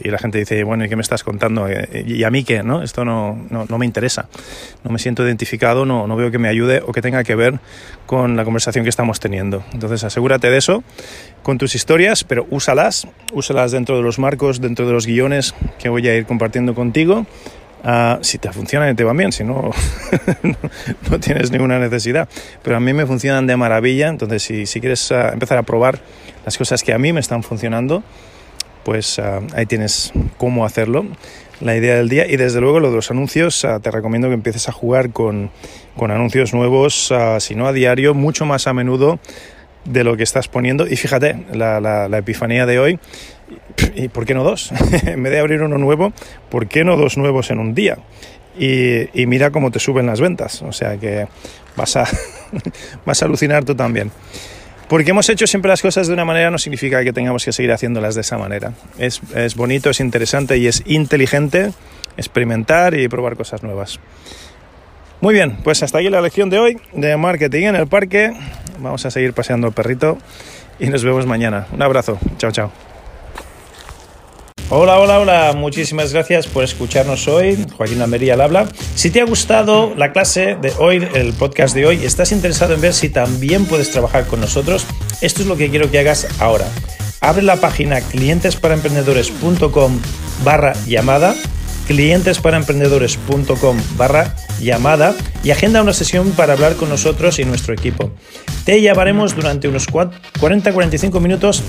la 0.05 0.19
gente 0.19 0.37
dice, 0.37 0.63
bueno, 0.65 0.85
¿y 0.85 0.91
qué 0.91 0.97
me 0.97 1.03
estás 1.03 1.25
contando? 1.25 1.67
Eh, 1.67 2.05
¿Y 2.07 2.23
a 2.25 2.31
mí 2.31 2.45
qué? 2.45 2.63
¿no? 2.63 2.83
Esto 2.83 3.07
no, 3.07 3.39
no, 3.49 3.79
me 3.79 3.87
interesa, 3.87 4.29
no 4.85 4.91
me 4.91 4.99
siento 4.99 5.25
identificado, 5.25 5.87
no, 5.87 6.07
no 6.07 6.15
veo 6.15 6.31
que 6.31 6.39
me 6.39 6.49
ayude 6.49 6.83
o 6.87 6.93
que 6.93 7.01
tenga 7.01 7.25
que 7.25 7.35
ver 7.35 7.59
con 8.05 8.37
la 8.37 8.45
conversación 8.45 8.85
que 8.85 8.91
estamos 8.91 9.19
teniendo. 9.19 9.65
Entonces 9.73 10.05
asegúrate 10.05 10.51
de 10.51 10.59
eso 10.59 10.85
con 11.43 11.57
tus 11.57 11.75
historias, 11.75 12.23
pero 12.23 12.47
úsalas, 12.51 13.09
úsalas 13.33 13.73
dentro 13.73 13.97
de 13.97 14.03
los 14.03 14.19
marcos, 14.19 14.61
dentro 14.61 14.87
de 14.87 14.93
los 14.93 15.07
guiones 15.07 15.55
que 15.79 15.89
voy 15.89 16.07
a 16.09 16.15
ir 16.15 16.27
compartiendo 16.27 16.75
contigo 16.75 17.25
Ah, 17.89 18.19
si 18.21 18.39
te 18.39 18.51
funcionan 18.51 18.97
te 18.97 19.05
van 19.05 19.17
bien, 19.17 19.31
si 19.31 19.45
no, 19.45 19.71
no 21.09 21.21
tienes 21.21 21.53
ninguna 21.53 21.79
necesidad. 21.79 22.29
Pero 22.65 22.77
a 22.77 22.81
mí 22.81 22.93
me 22.93 23.07
funcionan 23.07 23.47
de 23.47 23.57
maravilla, 23.57 24.09
entonces 24.09 24.43
si, 24.43 24.67
si 24.67 24.81
quieres 24.81 25.13
ah, 25.13 25.31
empezar 25.33 25.57
a 25.57 25.63
probar 25.63 26.01
las 26.45 26.59
cosas 26.59 26.83
que 26.83 26.93
a 26.93 26.99
mí 26.99 27.13
me 27.13 27.21
están 27.21 27.45
funcionando, 27.45 28.03
pues 28.85 29.21
ah, 29.21 29.41
ahí 29.55 29.67
tienes 29.67 30.13
cómo 30.37 30.67
hacerlo, 30.67 31.07
la 31.61 31.77
idea 31.77 31.95
del 31.95 32.09
día. 32.09 32.27
Y 32.27 32.37
desde 32.37 32.61
luego 32.61 32.81
lo 32.81 32.91
de 32.91 32.97
los 32.97 33.13
anuncios, 33.13 33.65
te 33.81 33.91
recomiendo 33.93 34.27
que 34.27 34.35
empieces 34.35 34.69
a 34.69 34.73
jugar 34.73 35.11
con, 35.11 35.53
con 35.97 36.11
anuncios 36.11 36.53
nuevos, 36.55 37.15
si 37.39 37.55
no 37.55 37.69
a 37.69 37.73
diario, 37.73 38.15
mucho 38.15 38.47
más 38.47 38.67
a 38.67 38.73
menudo 38.73 39.21
de 39.85 40.03
lo 40.03 40.17
que 40.17 40.25
estás 40.25 40.49
poniendo. 40.49 40.89
Y 40.89 40.97
fíjate, 40.97 41.47
la, 41.53 41.81
la 41.81 42.19
epifanía 42.19 42.67
de 42.67 42.81
hoy 42.81 42.99
¿Y 43.95 44.09
por 44.09 44.27
qué 44.27 44.35
no 44.35 44.45
dos? 44.45 44.73
en 45.07 45.23
vez 45.23 45.33
de 45.33 45.39
abrir 45.39 45.63
uno 45.63 45.79
nuevo, 45.79 46.13
¿por 46.51 46.67
qué 46.67 46.85
no 46.85 46.97
dos 46.97 47.17
nuevos 47.17 47.51
en 47.51 47.59
un 47.59 47.75
día? 47.75 47.99
Y, 48.59 49.27
mira 49.27 49.51
cómo 49.51 49.71
te 49.71 49.79
suben 49.79 50.07
las 50.07 50.21
ventas. 50.21 50.63
O 50.63 50.73
sea 50.73 50.97
que 50.97 51.27
vas 51.77 51.97
a, 51.97 52.07
vas 53.07 53.23
a 53.23 53.27
alucinar 53.27 53.65
tú 53.65 53.75
también. 53.75 54.11
Porque 54.89 55.11
hemos 55.11 55.29
hecho 55.29 55.47
siempre 55.47 55.69
las 55.69 55.83
cosas 55.83 56.07
de 56.07 56.13
una 56.13 56.25
manera 56.25 56.51
no 56.51 56.59
significa 56.59 57.03
que 57.03 57.13
tengamos 57.13 57.45
que 57.45 57.53
seguir 57.53 57.73
haciéndolas 57.73 58.15
de 58.15 58.21
esa 58.21 58.39
manera. 58.39 58.73
Es, 58.99 59.21
es 59.35 59.57
bonito, 59.57 59.91
es 59.91 60.01
interesante 60.01 60.59
y 60.59 60.69
es 60.69 60.83
inteligente 60.87 61.73
experimentar 62.17 62.95
y 62.95 63.09
probar 63.09 63.37
cosas 63.37 63.63
nuevas. 63.63 63.99
Muy 65.21 65.35
bien, 65.35 65.57
pues 65.65 65.83
hasta 65.83 65.99
aquí 65.99 66.11
la 66.11 66.21
lección 66.21 66.51
de 66.51 66.59
hoy 66.59 66.81
de 66.93 67.17
marketing 67.17 67.65
en 67.65 67.77
el 67.77 67.87
parque. 67.87 68.33
Vamos 68.79 69.05
a 69.07 69.11
seguir 69.11 69.33
paseando 69.33 69.67
el 69.67 69.73
perrito 69.73 70.19
y 70.79 70.87
nos 70.89 71.05
vemos 71.05 71.27
mañana. 71.27 71.67
Un 71.73 71.83
abrazo. 71.83 72.19
Chao, 72.39 72.53
chao. 72.53 72.86
Hola, 74.69 74.99
hola, 74.99 75.21
hola, 75.21 75.53
muchísimas 75.57 76.13
gracias 76.13 76.49
por 76.49 76.65
escucharnos 76.65 77.29
hoy. 77.29 77.57
Joaquín 77.77 78.03
Almería 78.03 78.35
al 78.35 78.41
habla. 78.41 78.67
Si 78.97 79.11
te 79.11 79.21
ha 79.21 79.25
gustado 79.25 79.95
la 79.95 80.11
clase 80.11 80.57
de 80.61 80.73
hoy, 80.81 81.07
el 81.15 81.33
podcast 81.35 81.73
de 81.73 81.87
hoy, 81.87 82.05
estás 82.05 82.33
interesado 82.33 82.75
en 82.75 82.81
ver 82.81 82.93
si 82.93 83.09
también 83.09 83.67
puedes 83.67 83.93
trabajar 83.93 84.27
con 84.27 84.41
nosotros, 84.41 84.85
esto 85.21 85.43
es 85.43 85.47
lo 85.47 85.57
que 85.57 85.71
quiero 85.71 85.89
que 85.89 86.01
hagas 86.01 86.27
ahora. 86.41 86.67
abre 87.21 87.43
la 87.43 87.57
página 87.57 88.01
clientesparaemprendedores.com 88.01 90.01
barra 90.43 90.73
llamada 90.85 91.37
clientesparaemprendedores.com 91.87 93.77
barra 93.97 94.35
llamada 94.61 95.15
y 95.45 95.53
agenda 95.53 95.83
una 95.83 95.93
sesión 95.93 96.33
para 96.33 96.55
hablar 96.55 96.75
con 96.75 96.89
nosotros 96.89 97.39
y 97.39 97.45
nuestro 97.45 97.73
equipo. 97.73 98.11
Te 98.65 98.83
llamaremos 98.83 99.37
durante 99.37 99.69
unos 99.69 99.87
40-45 99.89 101.21
minutos. 101.21 101.63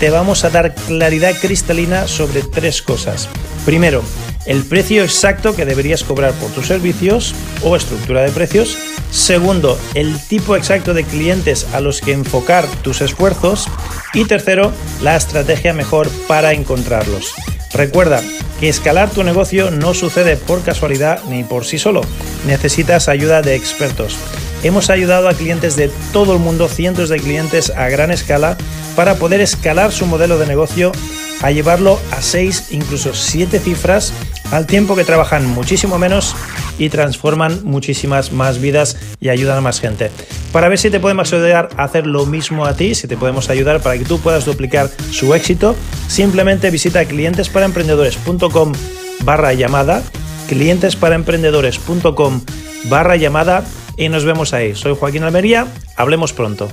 Te 0.00 0.08
vamos 0.08 0.44
a 0.44 0.50
dar 0.50 0.74
claridad 0.74 1.34
cristalina 1.38 2.08
sobre 2.08 2.40
tres 2.40 2.80
cosas. 2.80 3.28
Primero, 3.66 4.02
el 4.46 4.64
precio 4.64 5.04
exacto 5.04 5.54
que 5.54 5.66
deberías 5.66 6.04
cobrar 6.04 6.32
por 6.32 6.50
tus 6.52 6.68
servicios 6.68 7.34
o 7.62 7.76
estructura 7.76 8.22
de 8.22 8.30
precios. 8.30 8.78
Segundo, 9.10 9.78
el 9.94 10.18
tipo 10.26 10.56
exacto 10.56 10.94
de 10.94 11.04
clientes 11.04 11.66
a 11.74 11.80
los 11.80 12.00
que 12.00 12.12
enfocar 12.12 12.66
tus 12.82 13.02
esfuerzos. 13.02 13.66
Y 14.14 14.24
tercero, 14.24 14.72
la 15.02 15.16
estrategia 15.16 15.74
mejor 15.74 16.08
para 16.26 16.54
encontrarlos. 16.54 17.34
Recuerda 17.72 18.22
que 18.58 18.68
escalar 18.68 19.10
tu 19.10 19.22
negocio 19.22 19.70
no 19.70 19.94
sucede 19.94 20.36
por 20.36 20.62
casualidad 20.62 21.22
ni 21.28 21.44
por 21.44 21.64
sí 21.64 21.78
solo. 21.78 22.02
Necesitas 22.46 23.08
ayuda 23.08 23.42
de 23.42 23.54
expertos. 23.54 24.18
Hemos 24.62 24.90
ayudado 24.90 25.28
a 25.28 25.34
clientes 25.34 25.76
de 25.76 25.90
todo 26.12 26.34
el 26.34 26.40
mundo, 26.40 26.68
cientos 26.68 27.08
de 27.08 27.18
clientes 27.18 27.70
a 27.70 27.88
gran 27.88 28.10
escala, 28.10 28.58
para 28.96 29.14
poder 29.14 29.40
escalar 29.40 29.92
su 29.92 30.04
modelo 30.06 30.38
de 30.38 30.46
negocio 30.46 30.92
a 31.42 31.50
llevarlo 31.50 31.98
a 32.10 32.20
6, 32.20 32.66
incluso 32.72 33.14
7 33.14 33.58
cifras, 33.60 34.12
al 34.50 34.66
tiempo 34.66 34.96
que 34.96 35.04
trabajan 35.04 35.46
muchísimo 35.46 35.98
menos 35.98 36.36
y 36.78 36.90
transforman 36.90 37.60
muchísimas 37.64 38.32
más 38.32 38.60
vidas 38.60 38.96
y 39.20 39.30
ayudan 39.30 39.58
a 39.58 39.62
más 39.62 39.80
gente. 39.80 40.10
Para 40.52 40.68
ver 40.68 40.78
si 40.78 40.90
te 40.90 40.98
podemos 40.98 41.32
ayudar 41.32 41.68
a 41.76 41.84
hacer 41.84 42.06
lo 42.06 42.26
mismo 42.26 42.66
a 42.66 42.74
ti, 42.74 42.94
si 42.94 43.06
te 43.06 43.16
podemos 43.16 43.50
ayudar 43.50 43.80
para 43.80 43.96
que 43.96 44.04
tú 44.04 44.18
puedas 44.18 44.44
duplicar 44.44 44.90
su 45.10 45.32
éxito, 45.34 45.76
simplemente 46.08 46.70
visita 46.70 47.04
clientesparaemprendedores.com 47.04 48.72
barra 49.22 49.52
llamada, 49.52 50.02
clientesparaemprendedores.com 50.48 52.40
barra 52.88 53.16
llamada 53.16 53.64
y 53.96 54.08
nos 54.08 54.24
vemos 54.24 54.52
ahí. 54.52 54.74
Soy 54.74 54.96
Joaquín 54.98 55.22
Almería, 55.22 55.68
hablemos 55.96 56.32
pronto. 56.32 56.68